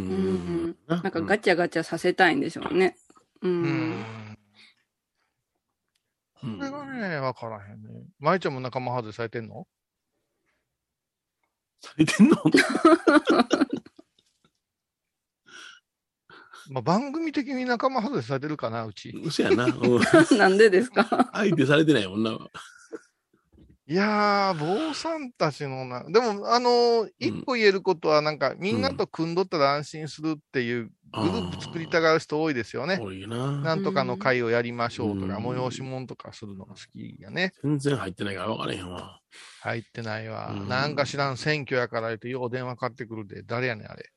[0.70, 0.76] ん。
[0.88, 2.96] なんかガチャガチャさせたいんでしょうね。
[3.42, 3.48] う。
[3.48, 3.94] うんん。
[6.42, 7.88] うんそれがね、わからへんね。
[8.20, 9.66] 舞ちゃんも仲間外れされてんの？
[11.82, 12.36] されてんの？
[16.70, 19.10] まあ、番組的に仲間外れされてるかな、うち。
[19.24, 19.64] 嘘やな。
[19.66, 20.00] うん。
[20.38, 21.30] なんでですか？
[21.32, 22.50] 相手されてない女は。
[23.90, 32.98] いやー、坊さんたちのな、でも、あのー一個言えることは、なんか、みんなと組んどったら安心するっていうグループ作りたがる人多いですよね。
[33.00, 33.50] 多いな。
[33.62, 37.54] なんとかの会をやりましょうとか、うん催し物とかするのが好きやね。
[37.64, 39.20] 全然入ってないから分からへんわ。
[39.62, 40.52] 入ってないわ。
[40.52, 44.10] うんなんか知らん選挙やから言って、よう電話かかってくるで、誰やねん、あれ。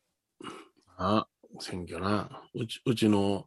[0.98, 1.28] あ、
[1.62, 2.44] 選挙な。
[2.56, 3.46] うち、うちの、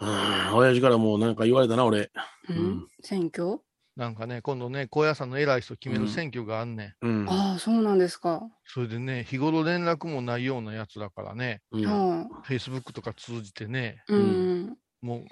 [0.00, 2.00] うん、親父からもうなんか言われたな、俺。
[2.00, 2.10] う
[2.48, 2.88] うんん。
[3.02, 3.60] 選挙？
[3.98, 7.06] なんかね、今度ね、高野山の偉い人決める選挙があんねん。
[7.06, 7.28] うん。
[7.28, 8.48] ああ、そうなんですか。
[8.64, 14.12] それでね、日頃連絡もないようなやつだからね、うんは Facebook とか通じてね、い。
[14.12, 14.76] うん。
[15.02, 15.24] もう、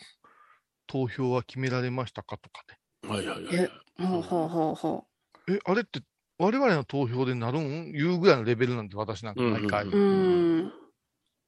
[0.89, 3.09] 投票は決められましたかとかね。
[3.09, 3.71] はいはいはいえ。
[4.05, 5.07] ほうほうほうほ
[5.49, 6.01] え、あれって、
[6.37, 7.93] 我々の投票でなるん？
[7.93, 9.85] 言うぐらいのレベルなんて私なんか毎回。
[9.85, 9.97] うう。
[9.97, 9.99] う
[10.65, 10.73] ん。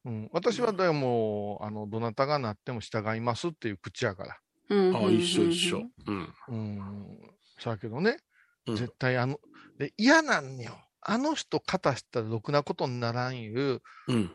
[0.05, 4.39] うん、私はでも、あの、どなたがなっても従いますっていう口やから。
[4.71, 5.83] うんあ、一緒一緒。。
[6.07, 6.35] うん。
[6.49, 7.19] うん。
[7.59, 8.19] そやけどね、
[8.67, 9.39] うん絶対あの、
[9.79, 10.79] で嫌なんよ。
[11.01, 14.31] あの人勝たしたらろくなことにならんいう、うん。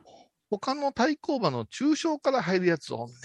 [0.49, 3.15] 他の対抗馬の中小から入るやつおんね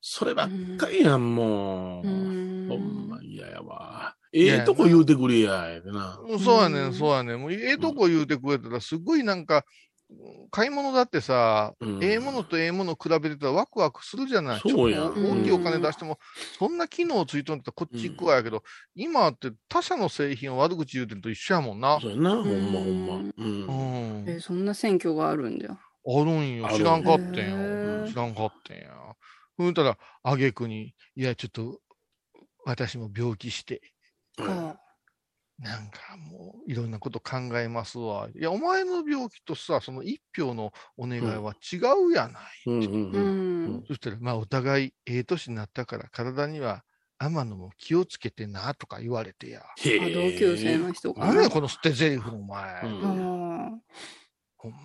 [0.00, 2.06] そればっかりやん、もう。
[2.06, 2.68] うん。
[2.68, 4.14] ほんま嫌やわ。
[4.32, 6.20] ええとこ言うてくれや、やでな。
[6.32, 6.38] ん。
[6.38, 7.40] そうやねうんん、そうやねん。
[7.40, 9.64] もうええとこ言うてくれたら、すごいなんか、
[10.50, 14.60] 買い物だってさ、うんええものとええもの比べてたらワクワクするじゃない。
[14.60, 16.18] そうや大きいお金出しても、
[16.58, 18.62] そんな機能ついとんだったらこっち行くわやけど、
[18.94, 21.98] 今って他社の製品を悪口言うてると一緒やもんな。
[22.00, 23.14] そうやな、ほんまほんま。
[23.16, 23.70] うんうん。
[24.26, 24.36] うん。
[24.36, 25.78] え、そんな選挙があるんだよ。
[26.04, 26.68] あるんよ。
[26.68, 27.56] 知らんかってんへよ。
[28.06, 29.16] ー知らんかってんや。
[29.56, 31.80] ふんたら、あげくに、いや、ちょっと、
[32.64, 33.80] 私も病気して、
[34.38, 34.76] あ
[35.58, 38.28] なんかもう、いろんなこと考えますわ。
[38.34, 41.76] いや、お前の病気とさ、その一票のお願いは違
[42.08, 42.42] うやない。
[42.66, 43.76] うんうんううん。
[43.78, 43.84] ん。
[43.86, 46.84] そしたら、まあ、お互い、ええ年になったから、体には、
[47.18, 49.62] 天野も気をつけてな、とか言われてや。
[49.82, 51.26] 同級生の人かな。
[51.32, 52.82] 何や、この捨て台詞、お前。
[52.82, 53.78] うんあ
[54.58, 54.78] ほんま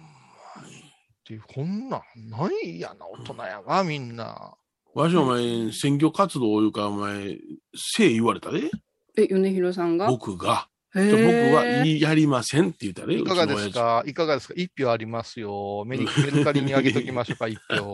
[0.65, 0.75] に。
[0.77, 0.83] っ
[1.25, 4.55] ていう、こんなん、ないやな、大人やわ、みんな。
[4.93, 7.37] わしお前、選挙活動いうか、お前、
[7.75, 8.71] せい言われたで。
[9.17, 10.07] え、米広さんが？
[10.07, 10.67] 僕が。
[10.93, 13.17] へ僕ーはやりませんって言ったで。
[13.17, 14.03] いかがですか？
[14.05, 14.53] いかがですか？
[14.57, 15.83] 一票ありますよ。
[15.85, 17.93] メリメルカリにあげときましょうか、 一票。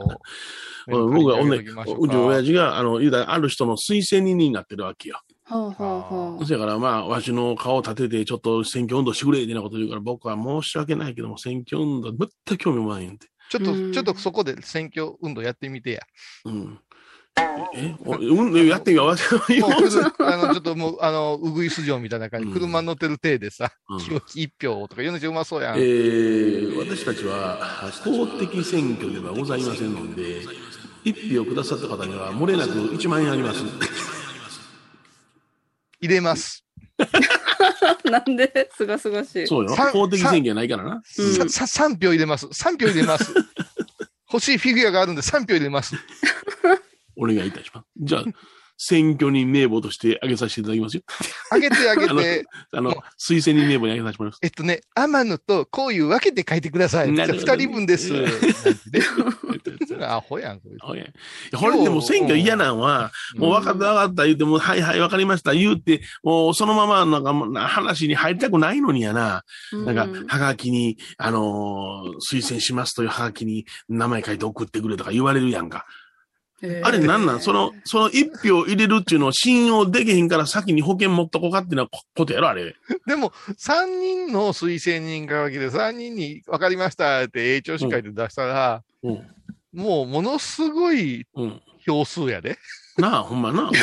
[0.87, 2.45] 僕は、ほんで、メルカリにあげときましょうちの親父。
[2.47, 5.19] 父が、あの、言うたら、ある人の推薦人になってるわけよ。
[5.43, 13.27] はあはあはそやから、まあ、わしの顔を立てて、ちょっと選挙運動してくれ、ってなこと言うから、僕は申し訳ないけども、選挙運動、全く興味もないんって。
[13.49, 16.01] ちょっと、うんちょっとそこで選挙運動やってみてや。
[16.45, 16.79] うん。
[17.73, 19.11] え、おうん、やってみよう。
[20.23, 23.71] あの、ちょっともう、あの、うぐいす嬢みたいな感じ、うん車乗ってる体でさ、
[24.33, 25.75] 一票とか言うのちゃうまそうやん。
[25.77, 30.41] えー私たちは公的選挙ではございませんので、
[31.03, 33.63] 一票くださった方には、漏れなく1万円あります。
[36.01, 36.63] 入れます。
[36.99, 37.07] あ。
[38.09, 39.47] なんですがすがしい。
[39.47, 39.91] そうよさ。
[39.91, 40.95] 公的選挙やないからな。
[40.95, 42.47] うんさ、さ、3票入れます。
[42.47, 43.33] 3票入れます。
[44.31, 45.95] 欲しいフィギュアがあるんで3票入れます。
[47.17, 47.85] お願いいたします。
[47.97, 48.23] じゃあ、
[48.77, 51.03] 選挙人名簿として挙げさせていただきますよ。
[51.51, 54.39] あげてあげあのて、あの、推薦人名簿に挙げさせてもらいます。
[54.43, 57.11] えっとね、天野とこういう分けて書いてください。
[57.11, 58.13] 二人分です。
[59.99, 61.13] アホやん、こいつほやい
[61.51, 69.43] やこれでも選挙嫌なんは、もう分かった分かった言うて、もうはいはい分かりました言うて、もうそのままなんかな話に入りたくないのにやな。
[69.73, 75.85] なんか、はがきに、あのー推薦しますというはがきに名前書いて送ってくれとか言われるやんか。
[76.83, 77.39] あれなんなん？
[77.41, 82.75] その、その一票入れるっていうのを信用できへんから先に保険持っとこうかっていうのはこことやろ、あれ。
[83.05, 89.27] でも、三人の推薦人がわけで、三人に分かりましたって、英調子書いて出したら、うん。
[89.73, 91.61] もうものすごいうん。
[91.85, 92.57] 票数やで。
[92.97, 93.63] なあ、ほんまな。
[93.63, 93.71] うん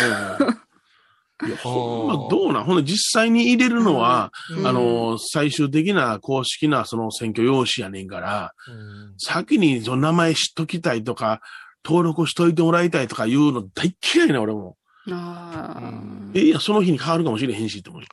[1.46, 2.64] いや、ほんまどうなん？
[2.64, 11.40] ほんで実際に入れるのは、うんあの、最終的な公式なその選挙用紙やねんから、うん先にその名前知っときたいとか、
[11.84, 14.76] 登録しといてもらいたいとか言うの大っ嫌いな、俺も。
[15.10, 15.92] ああ。
[16.34, 18.08] え、いや、その日に変わるかもしれへんしって思うよ。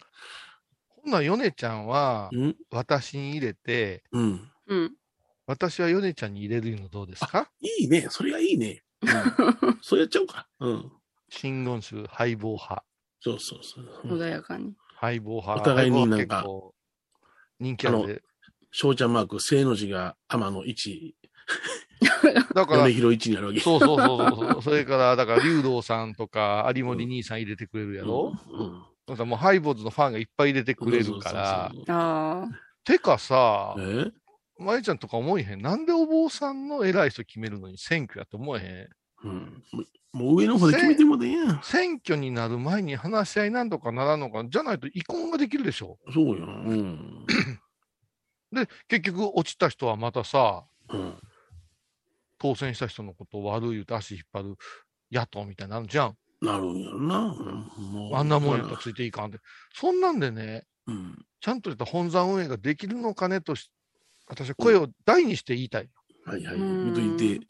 [1.04, 2.56] ほんなら、ヨネちゃんは、うん？
[2.70, 4.52] 私に入れて、うん。
[4.68, 4.92] うん。
[5.48, 7.50] 私はヨネちゃんに入れるのどうですか？
[7.62, 8.08] いいね。
[8.10, 8.84] それがいいね。
[9.02, 9.06] う
[9.70, 10.48] ん、 そうやっちゃおうか。
[10.60, 10.92] うん。
[11.30, 12.84] 真言宗敗北派。
[13.22, 14.18] そうそうそう。
[14.18, 14.74] 穏やかに。
[14.96, 15.54] 敗北派。
[15.56, 16.46] お互いになんか
[17.60, 18.22] 人気あるで。
[18.72, 21.14] 翔ちゃんマーク、正の字が天の1、
[22.54, 23.60] だから米、広1になるわけ。
[23.60, 24.62] そうそうそうそう。
[24.62, 28.84] それから、だから、竜道さんとか、有森兄さん入れてくれるやろ、うん。
[29.08, 32.48] だからもう、ハイボーズのファンがいっぱい入れてくれるからああ。
[32.84, 33.76] てかさ。
[33.80, 34.12] え？
[34.58, 35.62] まゆちゃんとか思えへん。
[35.62, 38.90] なんでお坊さんの偉い人決めるのに選挙やって思え
[39.24, 39.30] へん？
[39.30, 39.64] うん。
[40.14, 41.60] もう上の方で決めてもでええやん。
[41.64, 45.98] 選挙になる前に話し合いなんとかならんのか、じゃないと遺恨ができるでしょ。
[46.14, 46.46] そうよ。
[46.46, 47.26] うん。
[48.54, 51.16] で、結局落ちた人はまたさ、うん。
[52.42, 54.56] 当選した人のことを悪い言うて足引っ張る
[55.12, 56.16] 野党みたいになるじゃん。
[56.42, 57.36] なるんやろな。
[58.14, 59.38] あんなもんやったらついていかんで。
[59.76, 61.24] そんなんでね、うん。
[61.40, 63.70] ちゃんとした本山運営ができるのかねとし、
[64.28, 65.90] 私は声を大にして言いたい。
[66.26, 66.56] はいはい。
[66.56, 67.48] うん見といて、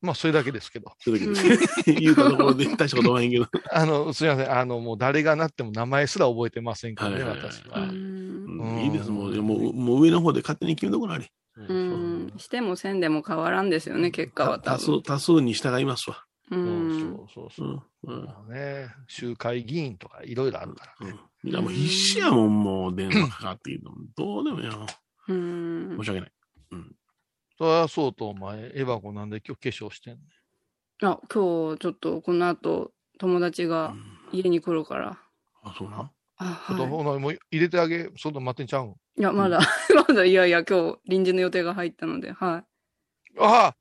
[0.00, 0.90] まあ、それだけですけど。
[0.98, 1.82] それだけです。
[1.92, 3.46] 言うたところで 大したことはへんけど。
[3.70, 4.50] あの、すみません。
[4.50, 8.23] あの、もう誰がなっても名前すら覚えてませんからね、はいはいはい私うは。
[8.54, 8.60] ん。
[8.60, 9.10] うんいいです。
[9.10, 11.26] もう、もう、もう上の方で勝手に決めとこなり。
[11.56, 12.32] うん。
[12.36, 15.02] してもせんでも変わらんですよね、結果は多多数、分。
[15.02, 16.24] 多数に従いますわ。
[16.50, 16.54] う。
[16.54, 18.12] そうんそうそううそう。
[18.12, 18.16] ん。
[18.18, 18.24] うん。
[18.24, 21.14] まあね、集会議員とかいろいろあるからね。
[21.42, 23.94] みんなもう必死やもん、もう電話かかってきても。
[24.16, 24.86] どうでもやろ。
[25.28, 26.04] うん申。
[26.04, 26.32] し訳ない。
[27.56, 30.18] そりゃそうと、お前、エバコなんで今日化粧してん
[31.00, 34.02] のあ、今日ちょっとこの後友達うがん
[34.32, 35.18] 家に来るから。
[35.62, 36.10] あ、そうな。
[36.36, 38.90] あ、ちょっと、はほな、もう入れてあげ、そんな待ってんちゃうん？
[38.90, 38.94] い。
[39.18, 39.60] いや、まだ、
[40.08, 42.64] まだ、いやいや、今日臨時の予定が入ったので、は
[43.38, 43.76] ああ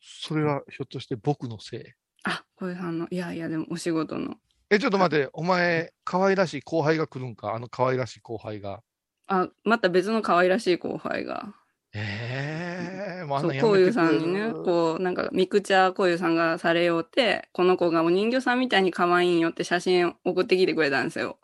[0.00, 1.80] それはひょっとして僕のせい？
[1.80, 1.82] い。
[2.24, 4.36] あ、小江さんの、いやいや、でもお仕事の。
[4.70, 7.54] え、ちょっと待って、お前、可愛らしい後輩が来るんか？
[7.54, 8.82] あの可愛らしい後輩が。
[9.26, 11.54] あ、また別の可愛らしい後輩が。
[11.94, 21.38] ええもうあんそう、なんやこういうさんにね、こう、なんか、ミクチャこういうさんがされようって、この子がお人形さんみたいに可愛いんよって写真送ってきてくれたんですよ。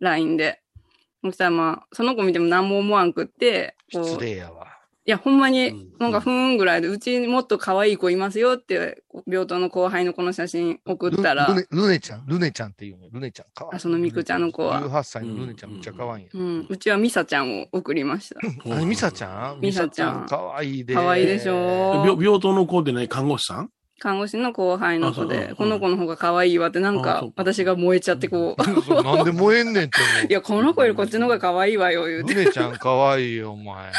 [0.00, 0.62] LINE で。
[1.24, 4.75] そしたらまあ、その子見ても何も思わんくって、失礼やわ。
[5.08, 11.46] いや、ほんまにうん、なんか、ふーんぐらいで、うちにもっと可愛い子いますよって、病棟の後輩のこの写真送ったら。
[11.46, 13.08] ル、ルネちゃん、ルネちゃんっていうの？
[13.10, 13.66] ルネちゃん、か。
[13.66, 13.76] わいい。
[13.76, 14.82] あそのミクちゃんの子は。
[14.82, 16.26] 18歳のルネちゃん、めっちゃ可愛いん。
[16.26, 16.30] や。
[16.34, 18.40] うん、うちはミサちゃんを送りました。
[18.74, 19.60] あれ、ミサちゃん？
[19.60, 20.26] ミサちゃん。
[20.28, 20.94] 可愛いで。
[20.94, 23.70] 可愛いでしょ病病棟の子でね、看護師さん？
[23.98, 30.26] 看護師の後輩の子で、うんこの子の方が可愛いわって、なんか私が燃えちゃってこう、なんで燃えんねんって思う。
[30.28, 32.34] いや、この子よりこっちの方が可愛いわよ、言うて。
[32.34, 33.92] ルネちゃん可愛いよ、お前。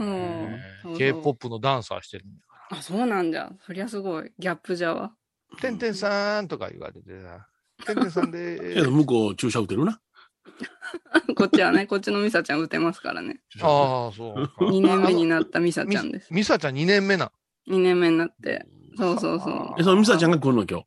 [0.00, 0.58] うん
[0.96, 3.50] K-POP のダンサーしてるんだかあ、そうなんじゃ。
[3.66, 4.32] そりゃすごい。
[4.38, 5.12] ギャップじゃわ。
[5.52, 5.58] ら。
[5.60, 7.46] てんてんさんとか言われてさ。
[7.86, 10.00] てんてんさんでけどー向こう注射打てるな。
[11.36, 13.40] こっちはね、こっちのミサちゃん打てますからね。
[13.50, 13.58] す。
[13.62, 14.64] ああ、そうか。
[14.66, 16.32] 2年目になったミサちゃんです。
[16.32, 17.32] ミサちゃん2年目な。
[17.68, 18.66] 2年目になって。
[18.98, 19.74] そうそうそう。
[19.78, 20.86] え、そのミサちゃんが来るの今日？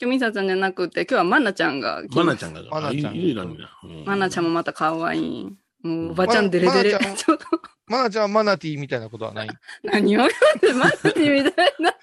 [0.00, 2.62] 今日ミサちゃんじゃなくて、今日はマナちゃんがマナちゃんが。
[2.70, 3.14] マナちゃん
[4.06, 5.44] マナちゃんもまた可愛い。
[5.82, 6.92] もう、おばちゃんデレデレ。
[6.92, 7.46] マナちちょっと、
[7.86, 9.48] マナちゃんはマナティーみたいなことはない？
[9.82, 10.30] 何を言っ
[10.60, 11.94] てマナティーみたいな。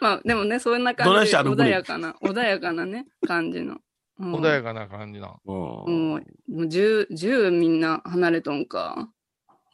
[0.00, 3.74] まあ、でもね、そんなどない感じ穏やかな、穏やかなね、感じの。
[4.18, 5.34] うん穏やかな感じな。
[5.44, 6.20] うんもう、もう
[6.66, 9.10] 10、10みんな離れとんか。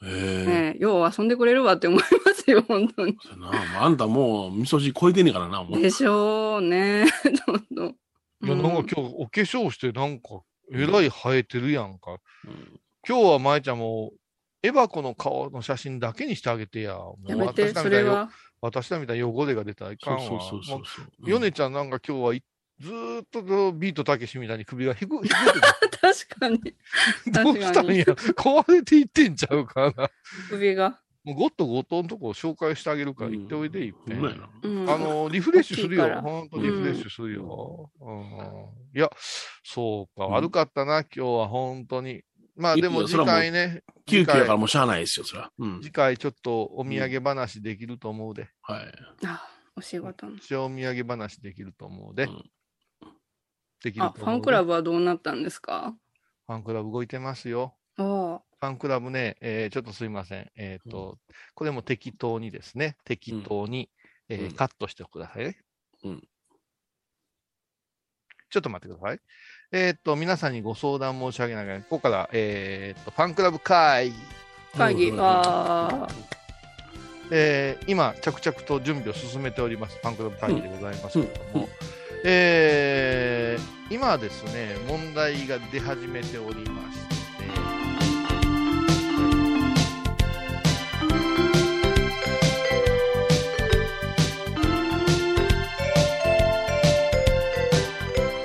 [0.02, 0.46] へえ。
[0.46, 3.16] ねえ、よう遊んでくれるわって思いますよ、本当に。
[3.78, 5.80] あんたもう、味噌汁超えてんねえからな、もう。
[5.80, 7.84] でしょうね、ちょっと。
[8.42, 10.40] いや、うんなんか今日お化粧してなんか、
[10.72, 12.12] えらい生えてるやんか。
[12.46, 14.12] うん今日は舞ちゃんも、
[14.62, 16.96] エバコの顔の写真だけにしてあげてや。
[16.96, 18.30] もうやめて、私らみたいなよそれは。
[18.60, 20.20] 私らみたいな汚れが出たらいかんわ。
[20.20, 22.42] そうそうそうもそううヨネちゃんなんか今日はい
[22.80, 25.34] ずーっとビートたけしみたいに首がひく、ひく
[26.00, 26.58] 確かに。
[27.26, 28.04] どうしたんや。
[28.04, 30.10] 壊れていってんちゃうかな。
[30.48, 30.98] 首が。
[31.22, 36.20] もうゴッとゴットのとこ紹介してあげるから行っておいで、いっぺんあの、リフレッシュするよ。
[36.22, 37.90] ほんとリフレッシュするよ。
[38.00, 39.10] うんいや、
[39.62, 42.22] そうか、悪かったな、今日は本当に。
[42.56, 45.52] まあでも次回ね、急次回、遽やからもうしゃあないですよ、それは。
[45.58, 45.82] うん。
[45.82, 48.48] 次回ちょっとお土産話できると思うで。
[48.62, 48.92] はい。
[49.26, 50.36] あ、お仕事の。
[50.36, 52.28] 一応お土産話できると思うで。
[53.82, 54.12] できると。
[54.12, 55.94] ファンクラブはどうなったんですか？
[56.46, 57.74] ファンクラブ動いてますよ。
[57.96, 60.50] ファンクラブね、えーちょっとすいません。
[60.56, 61.18] えっ、と、
[61.54, 63.90] これも適当にですね、適当に、
[64.28, 65.56] えーうんカットしてくださいね。
[66.04, 66.22] うん
[68.52, 69.20] ちょっと待ってください。
[69.70, 74.16] えーっと、皆さんにご相談申し上げながら、ここから、えーっと、ファンクラブ会議。
[74.76, 75.10] 会議。
[75.10, 76.08] うんあ
[77.30, 81.68] えー今、着々と準備を進めております、ファンクラブ会議でございますけれども、
[82.24, 87.44] えー今はですね、問題が出始めておりまして、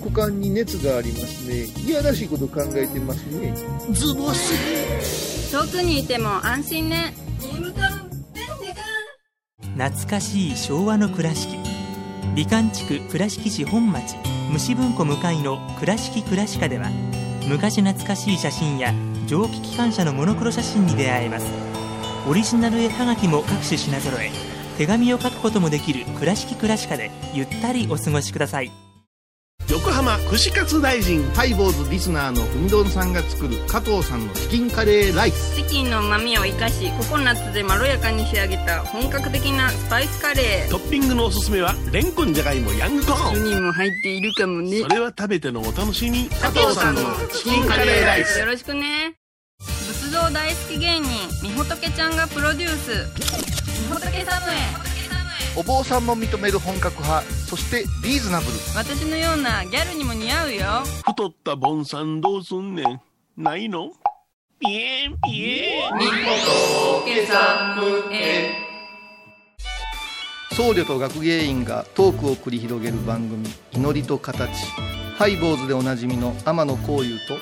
[0.00, 1.64] 股間に熱がありますね。
[1.86, 3.54] いやらしいこと考えてますね。
[3.92, 5.52] ズボス。
[5.52, 7.14] 遠くにいても安心ね。
[9.74, 11.56] 懐かしい昭和の倉敷。
[12.34, 14.16] 美観地区倉敷市本町。
[14.52, 16.90] 虫文庫向かいの「倉敷倉歯科」では
[17.46, 18.92] 昔懐かしい写真や
[19.26, 21.46] 蒸気機関車のモノクロ写真に出会えます。
[22.28, 24.30] オリジナル絵はがきも各種品揃え。
[24.80, 28.72] 手紙を書くこともできる「倉敷倉歯科」でゆったりお過ごしください
[29.80, 31.22] 横浜串カツ大臣。
[31.30, 35.56] ハイボーズリスナーのうみどんさんが作る加藤さんのチキンカレーライス。
[35.56, 40.70] チキンの旨味を生かしココナッツでまろやかに仕上げた本格的なスパイスカレー。
[40.70, 43.34] トッピングのおすすめは、レンコンじゃがいもヤングコーン。
[43.36, 44.82] 4人も入っているかもね。
[44.82, 46.28] それは食べてのお楽しみ。
[46.28, 47.00] 加藤さんの
[47.32, 48.38] チキンカレーライス。
[48.38, 49.14] よろしくね。
[49.60, 51.08] 仏像大好き芸人
[51.42, 53.08] みほとけちゃんがプロデュース。
[53.80, 54.89] みほとけサムへ
[55.56, 58.52] お坊さんも認める本格派、そしてリーズナブル。
[58.76, 60.64] 私のようなギャルにも似合うよ
[61.04, 63.00] 太ったボンさんどうすんねん。
[63.36, 63.90] ないの？
[64.60, 65.90] ピエンピエン。
[70.52, 74.50] 僧侶と学芸員がトークを繰り広げる番組「祈りと形」
[75.16, 77.38] ハイボーズでおなじみの天野幸雄と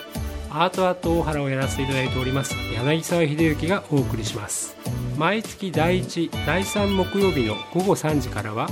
[0.50, 4.76] アートアート大原をやらせていただいております柳沢秀幸がお送りします。
[5.16, 8.68] 毎月第1第3木曜日の午後3時からは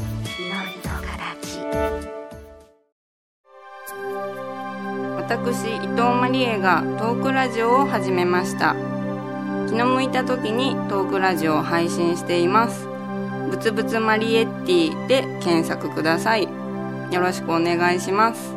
[5.16, 8.76] 私伊藤マリエがトークラジオを始めました。
[9.68, 12.86] 気の向いた時にトークラジオを配信しています。
[13.50, 16.44] ぶつぶつマリエッティで検索ください。
[16.44, 18.55] よろしくお願いします。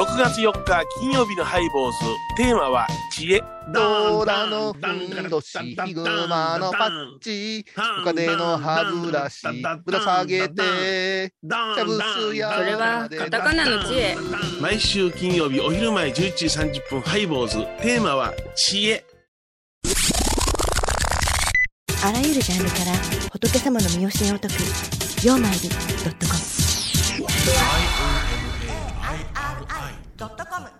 [0.00, 1.98] 6月4日金曜日のハイボーズ。
[2.34, 3.42] テーマは知恵。
[3.70, 7.66] ドラのふんどし、ヒグマのパッチ、
[8.00, 9.46] お金の歯ブラシ、
[9.84, 14.16] ぶら下げて、しゃぶすやそれはカタカナの知恵
[14.58, 17.58] 毎週金曜日お昼前11時30分ハイボーズ。
[17.82, 19.04] テーマは知恵。
[22.02, 22.96] あらゆるジャンルから
[23.32, 24.54] 仏様の身教えを解く
[25.22, 25.74] 「曜マイルド
[26.06, 26.40] ットコム」
[30.20, 30.79] ドットコム